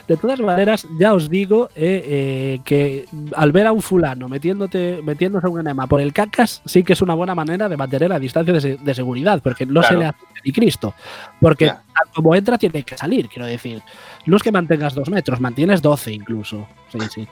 [0.08, 5.00] De todas maneras, ya os digo eh, eh, que al ver a un fulano metiéndote,
[5.02, 8.18] metiéndose un enema por el cacas, sí que es una buena manera de mantener la
[8.18, 10.94] distancia de, de seguridad, porque no se le hace ni Cristo.
[11.40, 11.72] Porque
[12.14, 13.82] como entra, tiene que salir, quiero decir.
[14.26, 16.66] No es que mantengas dos metros, mantienes 12 incluso.
[16.90, 17.28] Sí, sí.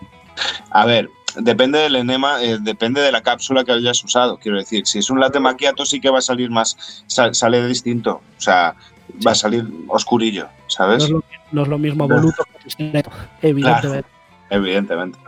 [0.71, 4.39] A ver, depende del enema, eh, depende de la cápsula que hayas usado.
[4.39, 7.67] Quiero decir, si es un latte macchiato sí que va a salir más, sa- sale
[7.67, 8.21] distinto.
[8.37, 8.75] O sea,
[9.27, 11.05] va a salir oscurillo, No ¿sabes?
[11.05, 11.23] es lo,
[11.53, 13.03] no es lo mismo voluto que
[13.43, 14.09] evidentemente.
[14.51, 15.19] Evidentemente.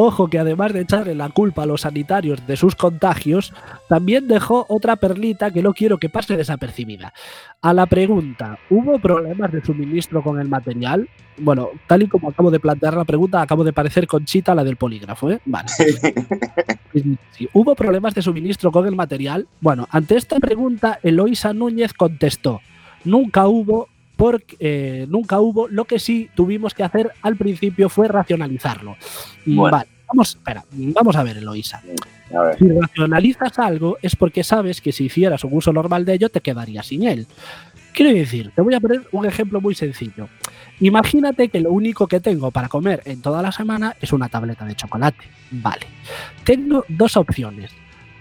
[0.00, 3.52] Ojo, que además de echarle la culpa a los sanitarios de sus contagios,
[3.88, 7.12] también dejó otra perlita que no quiero que pase desapercibida.
[7.62, 11.08] A la pregunta, ¿hubo problemas de suministro con el material?
[11.36, 14.76] Bueno, tal y como acabo de plantear la pregunta, acabo de parecer Conchita la del
[14.76, 15.40] polígrafo, ¿eh?
[15.44, 15.68] Vale.
[17.32, 17.48] Sí.
[17.52, 19.46] ¿Hubo problemas de suministro con el material?
[19.60, 22.60] Bueno, ante esta pregunta, Eloisa Núñez contestó,
[23.04, 23.88] nunca hubo,
[24.18, 28.96] porque, eh, nunca hubo, lo que sí tuvimos que hacer al principio fue racionalizarlo.
[29.46, 29.76] Mm, Bueno.
[29.76, 31.80] Vale, vamos, espera, vamos a ver, Eloisa.
[32.34, 32.58] A ver.
[32.58, 36.40] Si racionalizas algo es porque sabes que si hicieras un uso normal de ello te
[36.40, 37.28] quedarías sin él.
[37.92, 40.28] Quiero decir, te voy a poner un ejemplo muy sencillo.
[40.80, 44.64] Imagínate que lo único que tengo para comer en toda la semana es una tableta
[44.64, 45.24] de chocolate.
[45.52, 45.86] Vale.
[46.42, 47.70] Tengo dos opciones.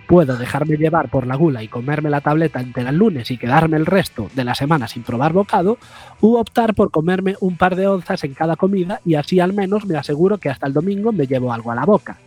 [0.07, 3.75] Puedo dejarme llevar por la gula y comerme la tableta entera el lunes y quedarme
[3.75, 5.77] el resto de la semana sin probar bocado,
[6.21, 9.85] u optar por comerme un par de onzas en cada comida y así al menos
[9.85, 12.19] me aseguro que hasta el domingo me llevo algo a la boca.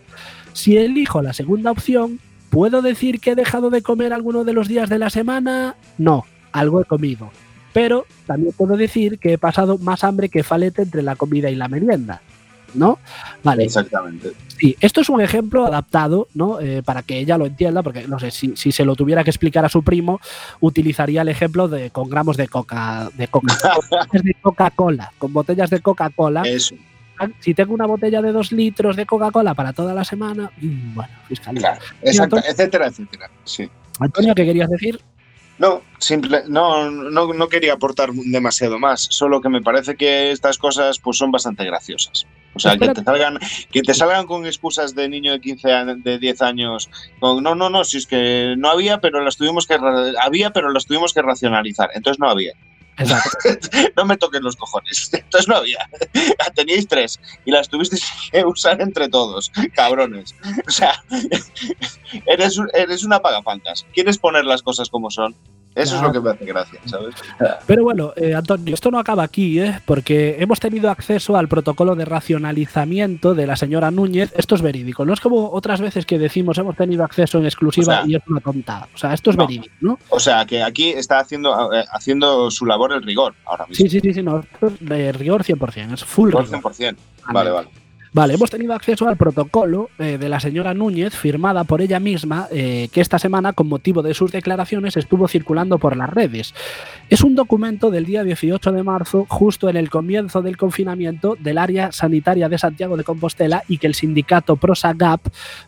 [0.53, 2.21] Si elijo la segunda opción,
[2.51, 5.77] ¿puedo decir que he dejado de comer alguno de los días de la semana?
[5.97, 7.31] No, algo he comido.
[7.73, 11.55] Pero también puedo decir que he pasado más hambre que falete entre la comida y
[11.55, 12.21] la merienda.
[12.75, 12.99] ¿No?
[13.43, 13.65] Vale.
[13.65, 14.33] Exactamente.
[14.59, 16.61] Sí, esto es un ejemplo adaptado, ¿no?
[16.61, 19.31] Eh, para que ella lo entienda, porque no sé, si, si se lo tuviera que
[19.31, 20.21] explicar a su primo,
[20.61, 23.55] utilizaría el ejemplo de con gramos de coca, de coca,
[24.13, 26.43] de Coca-Cola, con botellas de Coca-Cola.
[26.43, 26.75] Eso,
[27.41, 31.13] Si tengo una botella de dos litros de Coca-Cola para toda la semana, mm, bueno,
[31.27, 31.61] fiscalía.
[31.61, 31.81] claro.
[32.03, 33.31] Exacto, etcétera, etcétera.
[33.45, 33.69] Sí.
[33.99, 35.01] Antonio, ¿qué querías decir?
[35.61, 40.57] No, simple, no, no, no quería aportar demasiado más, solo que me parece que estas
[40.57, 42.27] cosas pues son bastante graciosas.
[42.61, 43.39] O sea, que te salgan,
[43.71, 47.55] que te salgan con excusas de niño de 15 años, de 10 años, con no,
[47.55, 49.79] no, no, si es que no había, pero las tuvimos que
[50.21, 51.89] había, pero las tuvimos que racionalizar.
[51.95, 52.53] Entonces no había.
[52.99, 53.49] Exacto.
[53.97, 55.11] no me toquen los cojones.
[55.13, 55.89] Entonces no había.
[56.55, 60.35] Teníais tres y las tuvisteis que usar entre todos, cabrones.
[60.67, 61.03] O sea,
[62.27, 63.87] eres, eres una pagafantas.
[63.95, 65.35] ¿Quieres poner las cosas como son?
[65.75, 67.15] Eso es lo que me hace gracia, ¿sabes?
[67.67, 69.81] Pero bueno, eh, Antonio, esto no acaba aquí, ¿eh?
[69.85, 74.33] porque hemos tenido acceso al protocolo de racionalizamiento de la señora Núñez.
[74.37, 75.05] Esto es verídico.
[75.05, 78.17] No es como otras veces que decimos hemos tenido acceso en exclusiva O sea, y
[78.17, 78.89] es una tontada.
[78.93, 79.47] O sea, esto es no.
[79.47, 79.99] verídico, ¿no?
[80.09, 83.85] O sea, que aquí está haciendo, eh, haciendo su labor el rigor ahora mismo.
[83.85, 84.41] Sí, sí, sí, sí, no.
[84.41, 86.49] Esto es de rigor 100%, es full rigor.
[86.49, 86.97] 100%.
[87.33, 87.69] Vale, vale.
[88.13, 92.49] Vale, hemos tenido acceso al protocolo eh, de la señora Núñez, firmada por ella misma,
[92.51, 96.53] eh, que esta semana, con motivo de sus declaraciones, estuvo circulando por las redes.
[97.11, 101.59] Es un documento del día 18 de marzo, justo en el comienzo del confinamiento del
[101.59, 105.21] área sanitaria de Santiago de Compostela y que el sindicato ProsaGAP,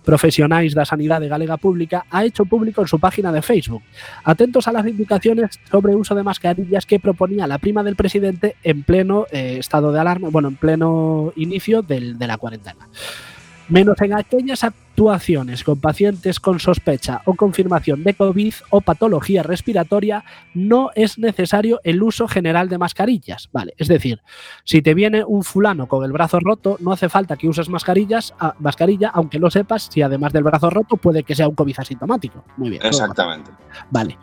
[0.05, 3.82] Profesionais da Sanidade Galega Pública, ha hecho público en su página de Facebook.
[4.22, 8.84] Atentos a las indicaciones sobre uso de mascarillas que proponía la prima del presidente en
[8.84, 12.88] pleno eh, estado de alarma, bueno, en pleno inicio del- de la cuarentena.
[13.73, 20.25] Menos en aquellas actuaciones con pacientes con sospecha o confirmación de COVID o patología respiratoria,
[20.55, 23.49] no es necesario el uso general de mascarillas.
[23.53, 24.20] Vale, es decir,
[24.64, 28.35] si te viene un fulano con el brazo roto, no hace falta que uses mascarillas,
[28.39, 31.81] a- mascarilla, aunque lo sepas, si además del brazo roto puede que sea un COVID
[31.81, 32.45] asintomático.
[32.59, 32.83] Muy bien.
[32.85, 33.51] Exactamente.
[33.91, 34.18] Vale.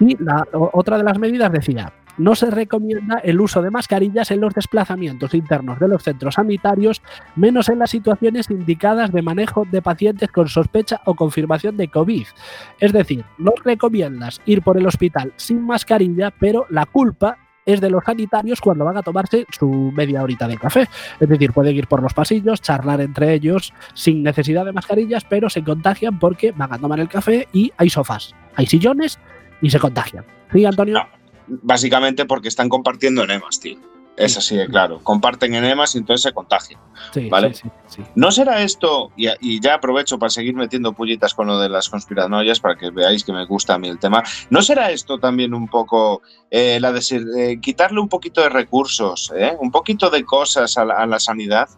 [0.00, 4.40] Y la otra de las medidas decía, no se recomienda el uso de mascarillas en
[4.40, 7.02] los desplazamientos internos de los centros sanitarios,
[7.36, 12.26] menos en las situaciones indicadas de manejo de pacientes con sospecha o confirmación de COVID.
[12.80, 17.90] Es decir, no recomiendas ir por el hospital sin mascarilla, pero la culpa es de
[17.90, 20.88] los sanitarios cuando van a tomarse su media horita de café.
[21.20, 25.48] Es decir, pueden ir por los pasillos, charlar entre ellos sin necesidad de mascarillas, pero
[25.48, 29.18] se contagian porque van a tomar el café y hay sofás, hay sillones
[29.62, 30.24] y se contagian.
[30.52, 31.06] ¿Sí, Antonio?
[31.46, 33.78] Básicamente porque están compartiendo enemas, tío.
[34.16, 35.00] Es así de claro.
[35.02, 36.80] Comparten enemas y entonces se contagian.
[37.12, 37.52] Sí, Vale.
[37.52, 38.02] sí, sí, sí.
[38.14, 41.88] ¿No será esto, y, y ya aprovecho para seguir metiendo pullitas con lo de las
[41.88, 45.52] conspiranoias para que veáis que me gusta a mí el tema, ¿no será esto también
[45.52, 47.00] un poco eh, la de
[47.36, 51.18] eh, quitarle un poquito de recursos, eh, un poquito de cosas a la, a la
[51.18, 51.68] sanidad?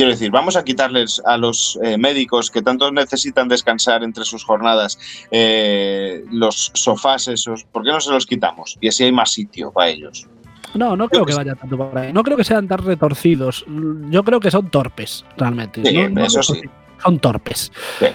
[0.00, 4.42] Quiero decir, vamos a quitarles a los eh, médicos que tanto necesitan descansar entre sus
[4.44, 4.98] jornadas
[5.30, 8.78] eh, los sofás esos, ¿por qué no se los quitamos?
[8.80, 10.26] Y así hay más sitio para ellos.
[10.74, 12.12] No, no creo que vaya tanto por ahí.
[12.12, 13.64] No creo que sean tan retorcidos.
[14.08, 15.84] Yo creo que son torpes, realmente.
[15.84, 16.62] Sí, No- no eso sí.
[17.02, 17.72] Son torpes.
[17.98, 18.06] Sí.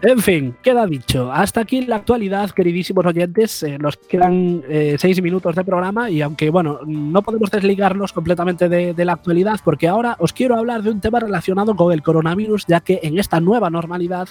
[0.00, 1.32] En fin, queda dicho.
[1.32, 3.64] Hasta aquí la actualidad, queridísimos oyentes.
[3.64, 8.68] Eh, nos quedan eh, seis minutos de programa y aunque, bueno, no podemos desligarnos completamente
[8.68, 12.64] de, la actualidad porque ahora os quiero hablar de un tema relacionado con el coronavirus,
[12.68, 14.28] ya que en esta nueva normalidad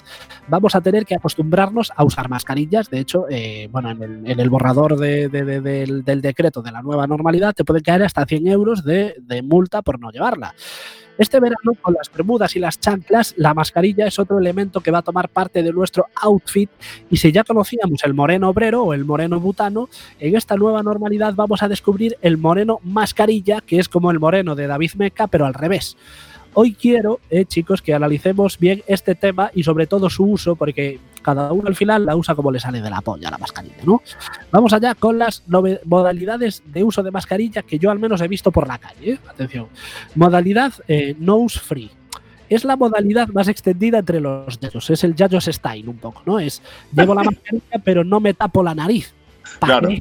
[0.47, 2.89] vamos a tener que acostumbrarnos a usar mascarillas.
[2.89, 6.61] De hecho, eh, bueno, en el, en el borrador de- de- de- del, del decreto
[6.61, 10.53] de la nueva normalidad te pueden caer hasta 100 euros de multa por no llevarla.
[11.17, 14.99] Este verano, con las bermudas y las chanclas, la mascarilla es otro elemento que va
[14.99, 16.69] a tomar parte de nuestro outfit.
[17.09, 19.89] Y si ya conocíamos el moreno obrero o el moreno butano,
[20.19, 24.55] en esta nueva normalidad vamos a descubrir el moreno mascarilla, que es como el moreno
[24.55, 25.97] de David Meca, pero al revés.
[26.53, 30.99] Hoy quiero, eh, chicos, que analicemos bien este tema y sobre todo su uso, porque
[31.27, 34.01] cada uno al final la usa como le sale de la polla la mascarilla, ¿no?
[34.49, 35.43] Vamos allá con las
[35.83, 39.11] modalidades de uso de mascarilla que yo al menos he visto por la calle.
[39.11, 39.19] ¿eh?
[39.27, 39.67] Atención.
[40.15, 41.91] Modalidad eh, nose free.
[42.47, 44.89] Es la modalidad más extendida entre los yayos.
[44.89, 46.39] Es el yayos style un poco, ¿no?
[46.39, 46.61] Es
[46.93, 49.13] llevo la mascarilla pero no me tapo la nariz.
[49.59, 49.89] ¿Pa' Claro.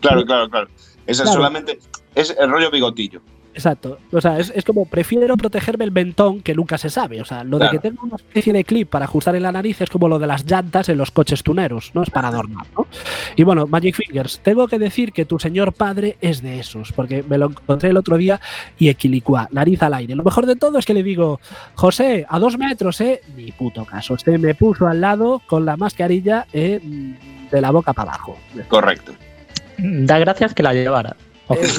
[0.00, 0.68] Claro, claro, claro.
[1.06, 1.36] Esa Claro.
[1.36, 1.78] solamente
[2.14, 3.20] es el rollo bigotillo.
[3.54, 3.98] Exacto.
[4.12, 7.20] O sea, es, es como prefiero protegerme el mentón que nunca se sabe.
[7.20, 7.72] O sea, lo Claro.
[7.72, 10.18] de que tenga una especie de clip para ajustar en la nariz es como lo
[10.18, 12.02] de las llantas en los coches tuneros, ¿no?
[12.02, 12.86] Es para adornar, ¿no?
[13.36, 17.22] Y bueno, Magic Fingers, tengo que decir que tu señor padre es de esos, porque
[17.28, 18.40] me lo encontré el otro día
[18.78, 20.14] y equilicua, nariz al aire.
[20.14, 21.38] Lo mejor de todo es que le digo,
[21.74, 23.20] José, a dos metros, ¿eh?
[23.36, 24.16] Ni puto caso.
[24.16, 26.80] Se me puso al lado con la mascarilla eh,
[27.50, 28.38] de la boca para abajo.
[28.68, 29.12] Correcto.
[29.78, 31.16] Da gracias que la llevara.
[31.48, 31.60] Ojo.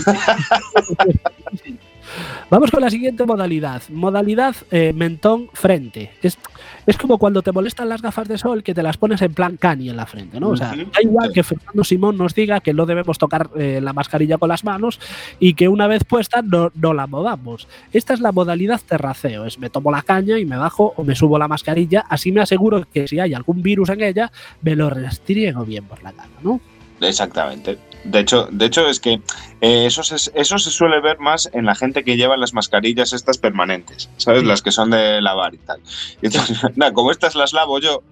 [2.50, 3.82] Vamos con la siguiente modalidad.
[3.90, 6.12] Modalidad eh, mentón frente.
[6.22, 6.38] Es,
[6.86, 9.58] es como cuando te molestan las gafas de sol que te las pones en plan
[9.58, 10.50] cani en la frente, ¿no?
[10.50, 13.94] O sea, da igual que Fernando Simón nos diga que no debemos tocar eh, la
[13.94, 15.00] mascarilla con las manos
[15.40, 17.68] y que una vez puesta no, no la movamos.
[17.92, 19.46] Esta es la modalidad terraceo.
[19.46, 22.06] Es me tomo la caña y me bajo o me subo la mascarilla.
[22.10, 26.04] Así me aseguro que si hay algún virus en ella, me lo restriego bien por
[26.04, 26.60] la cara, ¿no?
[27.02, 27.78] Exactamente.
[28.04, 29.22] De hecho, de hecho es que
[29.62, 33.14] eh, eso, se, eso se suele ver más en la gente que lleva las mascarillas
[33.14, 34.42] estas permanentes, ¿sabes?
[34.42, 34.48] Sí.
[34.48, 35.80] Las que son de lavar y tal.
[36.22, 38.04] Y entonces, nada, como estas las lavo yo,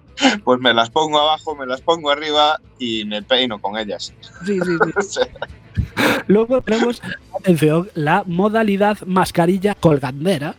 [0.44, 4.12] pues me las pongo abajo, me las pongo arriba y me peino con ellas.
[4.46, 5.20] Sí, sí, sí.
[6.26, 7.02] Luego tenemos,
[7.38, 10.54] atención, la modalidad mascarilla colgandera,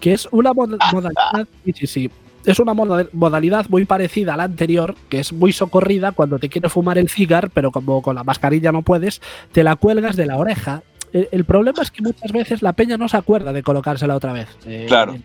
[0.00, 2.10] que es una moda- modalidad, sí, sí, sí,
[2.44, 6.48] es una moda- modalidad muy parecida a la anterior, que es muy socorrida cuando te
[6.48, 9.20] quieres fumar el cigar, pero como con la mascarilla no puedes,
[9.52, 10.82] te la cuelgas de la oreja.
[11.12, 14.32] El, el problema es que muchas veces la peña no se acuerda de colocársela otra
[14.32, 14.48] vez.
[14.66, 15.16] Eh, Claro.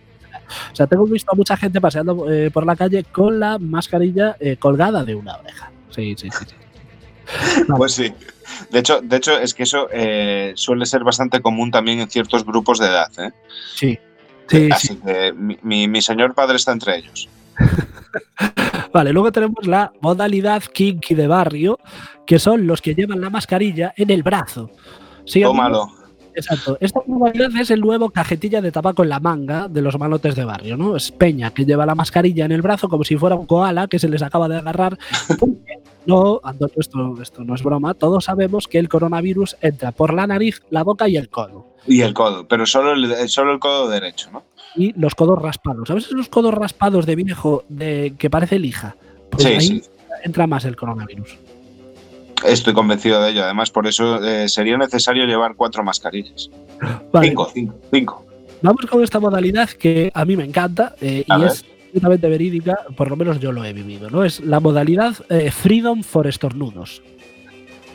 [0.72, 4.38] O sea, tengo visto a mucha gente paseando eh, por la calle con la mascarilla
[4.40, 5.72] eh, colgada de una oreja.
[5.90, 6.46] Sí, sí, sí.
[6.48, 7.64] sí.
[7.78, 8.14] pues sí.
[8.72, 9.90] De hecho, de hecho, es que eso
[10.56, 13.12] suele ser bastante común también en ciertos grupos de edad.
[13.20, 13.32] ¿eh?
[14.50, 14.72] Sí, sí, sí.
[14.72, 17.28] Así que mi, mi- mi señor padre está entre ellos.
[18.94, 21.80] Vale, luego tenemos la modalidad kinky de barrio,
[22.26, 24.72] que son los que llevan la mascarilla en el brazo.
[25.26, 25.92] Sí, Tómalo.
[26.38, 26.78] Exacto.
[26.80, 30.46] Esta modalidad es el nuevo cajetilla de tabaco en la manga de los malotes de
[30.46, 30.96] barrio, ¿no?
[30.96, 33.98] Es Peña que lleva la mascarilla en el brazo como si fuera un koala que
[33.98, 34.98] se les acaba de agarrar.
[36.06, 37.94] No, Antonio, esto, esto no es broma.
[37.94, 41.66] Todos sabemos que el coronavirus entra por la nariz, la boca y el codo.
[41.86, 44.44] Y el codo, pero solo el, solo el codo derecho, ¿no?
[44.76, 45.88] Y los codos raspados.
[45.88, 48.96] ¿Sabes los codos raspados de viejo de, que parece lija?
[49.32, 49.84] Pues Sí, ahí sí.
[50.24, 51.38] entra más el coronavirus.
[52.46, 53.44] Estoy convencido de ello.
[53.44, 56.50] Además, por eso eh, sería necesario llevar cuatro mascarillas.
[57.12, 58.26] Vale, Cinco, cinco, cinco.
[58.62, 61.48] Vamos con esta modalidad que a mí me encanta eh, y ver.
[61.48, 64.24] es completamente verídica, por lo menos yo lo he vivido, ¿no?
[64.24, 67.02] Es la modalidad eh, Freedom for estornudos.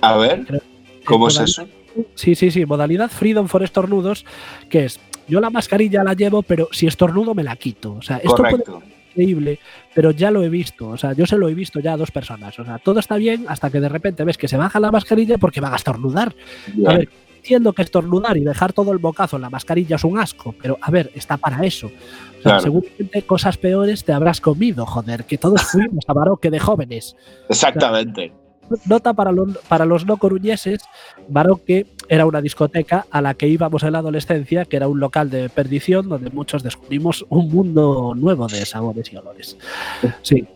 [0.01, 0.63] A ver,
[1.05, 1.67] ¿cómo es eso?
[2.15, 4.25] Sí, sí, sí, modalidad Freedom for estornudos,
[4.69, 7.95] que es, yo la mascarilla la llevo, pero si estornudo me la quito.
[7.95, 8.81] O sea, esto puede Correcto.
[8.81, 9.59] ser increíble,
[9.95, 12.11] pero ya lo he visto, o sea, yo se lo he visto ya a dos
[12.11, 12.59] personas.
[12.59, 15.39] O sea, todo está bien hasta que de repente ves que se baja la mascarilla
[15.39, 16.35] porque van a estornudar.
[16.87, 20.19] A ver, entiendo que estornudar y dejar todo el bocazo en la mascarilla es un
[20.19, 21.87] asco, pero a ver, está para eso.
[21.89, 22.61] O sea, Claro.
[22.61, 27.17] seguramente cosas peores te habrás comido, joder, que todos fuimos a Baroque de jóvenes.
[27.49, 28.33] Exactamente.
[28.87, 30.81] Nota para los, para los no coruñeses,
[31.29, 35.31] Baroque era una discoteca a la que íbamos en la adolescencia, que era un local
[35.31, 39.57] de perdición donde muchos descubrimos un mundo nuevo de sabores y olores.
[40.23, 40.47] Sí,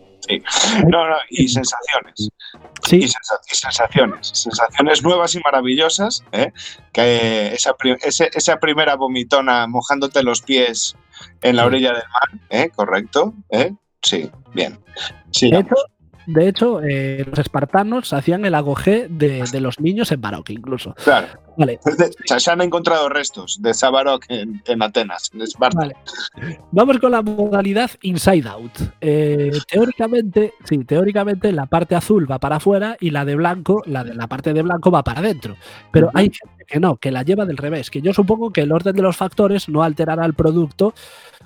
[0.89, 2.13] No, no, y sensaciones.
[2.17, 2.29] Y,
[2.89, 3.07] sí, y
[3.55, 4.27] sensaciones.
[4.33, 6.23] Sensaciones nuevas y maravillosas.
[6.33, 6.51] ¿eh?
[6.91, 10.95] Que esa, pri- ese- esa primera vomitona mojándote los pies
[11.43, 11.67] en la Sí.
[11.67, 12.41] orilla del mar.
[12.49, 12.69] ¿eh?
[12.75, 13.33] Correcto.
[13.51, 13.73] ¿eh?
[14.01, 14.79] Sí, bien.
[15.31, 15.75] Sí, De hecho,
[16.27, 20.93] de hecho, eh, los espartanos hacían el agogé de, de los niños en Baroque, incluso.
[21.03, 21.27] Claro.
[21.57, 21.79] Vale,
[22.37, 25.79] se han encontrado restos de Sabarok en, en Atenas, en Esparta.
[25.79, 25.95] Vale.
[26.71, 28.71] Vamos con la modalidad Inside Out.
[29.01, 34.03] Eh, teóricamente, sí, teóricamente la parte azul va para afuera y la de blanco, la
[34.03, 35.55] de la parte de blanco va para adentro.
[35.91, 37.89] Pero hay gente que no, que la lleva del revés.
[37.89, 40.93] Que yo supongo que el orden de los factores no alterará el producto,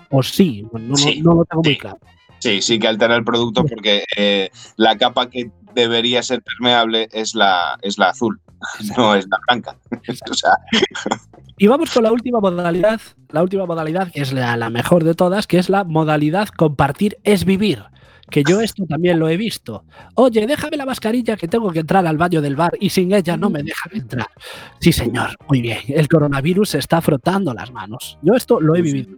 [0.09, 1.99] o sí, no, Sí, no lo tengo muy claro.
[2.41, 7.35] Sí, sí que altera el producto porque eh, la capa que debería ser permeable es
[7.35, 8.41] la, es la azul,
[8.97, 9.77] no es la blanca.
[10.29, 10.53] o sea,
[11.57, 15.13] Y vamos con la última modalidad, la última modalidad que es la, la mejor de
[15.13, 17.83] todas, que es la modalidad compartir es vivir.
[18.31, 19.83] Que yo esto también lo he visto.
[20.15, 23.35] Oye, déjame la mascarilla que tengo que entrar al baño del bar y sin ella
[23.35, 24.27] no me dejan entrar.
[24.79, 25.79] Sí, señor, muy bien.
[25.89, 28.17] El coronavirus se está frotando las manos.
[28.21, 28.83] Yo esto lo he sí.
[28.83, 29.17] vivido.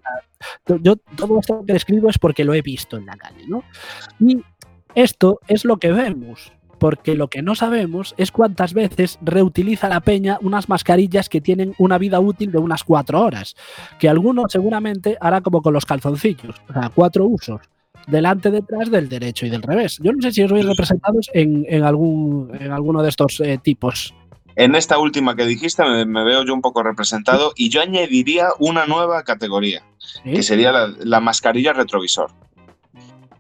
[0.82, 3.64] Yo todo esto que escribo es porque lo he visto en la calle, ¿no?
[4.20, 4.44] Y
[4.96, 6.52] esto es lo que vemos.
[6.80, 11.76] Porque lo que no sabemos es cuántas veces reutiliza la peña unas mascarillas que tienen
[11.78, 13.56] una vida útil de unas cuatro horas.
[14.00, 17.62] Que alguno seguramente hará como con los calzoncillos, o sea, cuatro usos.
[18.08, 20.00] Delante, detrás, del derecho y del revés.
[20.02, 23.58] Yo no sé si os veis representados en, en algún, en alguno de estos eh,
[23.62, 24.14] tipos.
[24.56, 28.50] en esta última que dijiste me, me veo yo un poco representado y yo añadiría
[28.60, 29.82] una nueva categoría,
[30.24, 32.30] que sería la, la mascarilla retrovisor.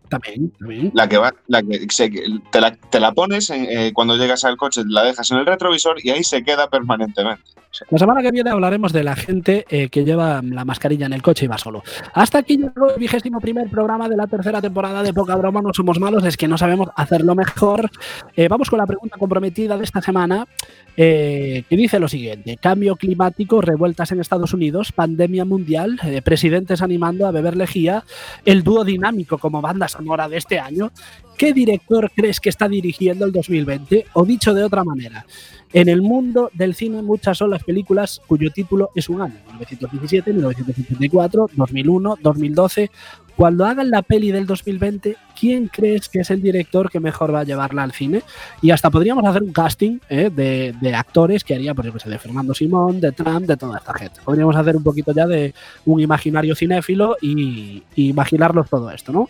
[0.09, 0.91] También, también.
[0.93, 2.11] La que va, la que se-
[2.51, 5.97] te, la, te la pones eh, cuando llegas al coche, la dejas en el retrovisor
[6.03, 7.43] y ahí se queda permanentemente.
[7.89, 11.23] La semana que viene hablaremos de la gente eh, que lleva la mascarilla en el
[11.23, 11.81] coche y va solo.
[12.13, 15.61] Hasta aquí llegó el vigésimo primer programa de la tercera temporada de Poca Broma.
[15.61, 17.89] No somos malos, es que no sabemos hacerlo mejor.
[18.35, 20.47] Eh, vamos con la pregunta comprometida de esta semana,
[20.95, 26.83] eh, que dice lo siguiente: Cambio climático, revueltas en Estados Unidos, pandemia mundial, eh, presidentes
[26.83, 28.03] animando a beber lejía,
[28.45, 30.91] el dúo dinámico como banda sonora de este año.
[31.37, 34.05] ¿Qué director crees que está dirigiendo el 2020?
[34.13, 35.25] O dicho de otra manera,
[35.73, 40.33] en el mundo del cine muchas son las películas cuyo título es un año, 1917,
[40.33, 42.91] 1954, 2001, 2012.
[43.35, 47.39] Cuando hagan la peli del 2020, ¿quién crees que es el director que mejor va
[47.39, 48.21] a llevarla al cine?
[48.61, 50.29] Y hasta podríamos hacer un casting ¿eh?
[50.31, 53.91] de, de actores que haría, por ejemplo, de Fernando Simón, de Trump, de toda esta
[53.95, 54.19] gente.
[54.23, 55.51] Podríamos hacer un poquito ya de
[55.85, 59.27] un imaginario cinéfilo y, y imaginarnos todo esto, ¿no?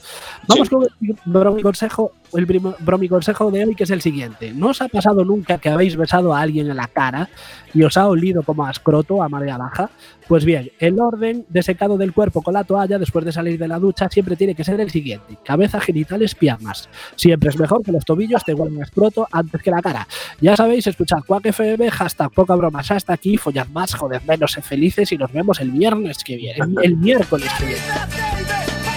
[0.49, 0.75] Vamos Sí.
[0.75, 4.51] con el bromi consejo, el bromi consejo de hoy, que es el siguiente.
[4.53, 7.29] ¿No os ha pasado nunca que habéis besado a alguien en la cara
[7.73, 9.89] y os ha olido como a escroto a marea baja?
[10.27, 13.67] Pues bien, el orden de secado del cuerpo con la toalla después de salir de
[13.67, 15.37] la ducha siempre tiene que ser el siguiente.
[15.43, 16.89] Cabeza, genitales, piernas.
[17.15, 20.07] Siempre es mejor que los tobillos te huelan escroto antes que la cara.
[20.39, 24.63] Ya sabéis, escuchad Quack FM, hashtag poca bromas hasta aquí, follad más, joded menos, sed
[24.63, 27.81] felices y nos vemos el viernes que viene, el miércoles que viene.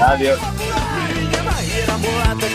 [0.00, 0.38] Adiós.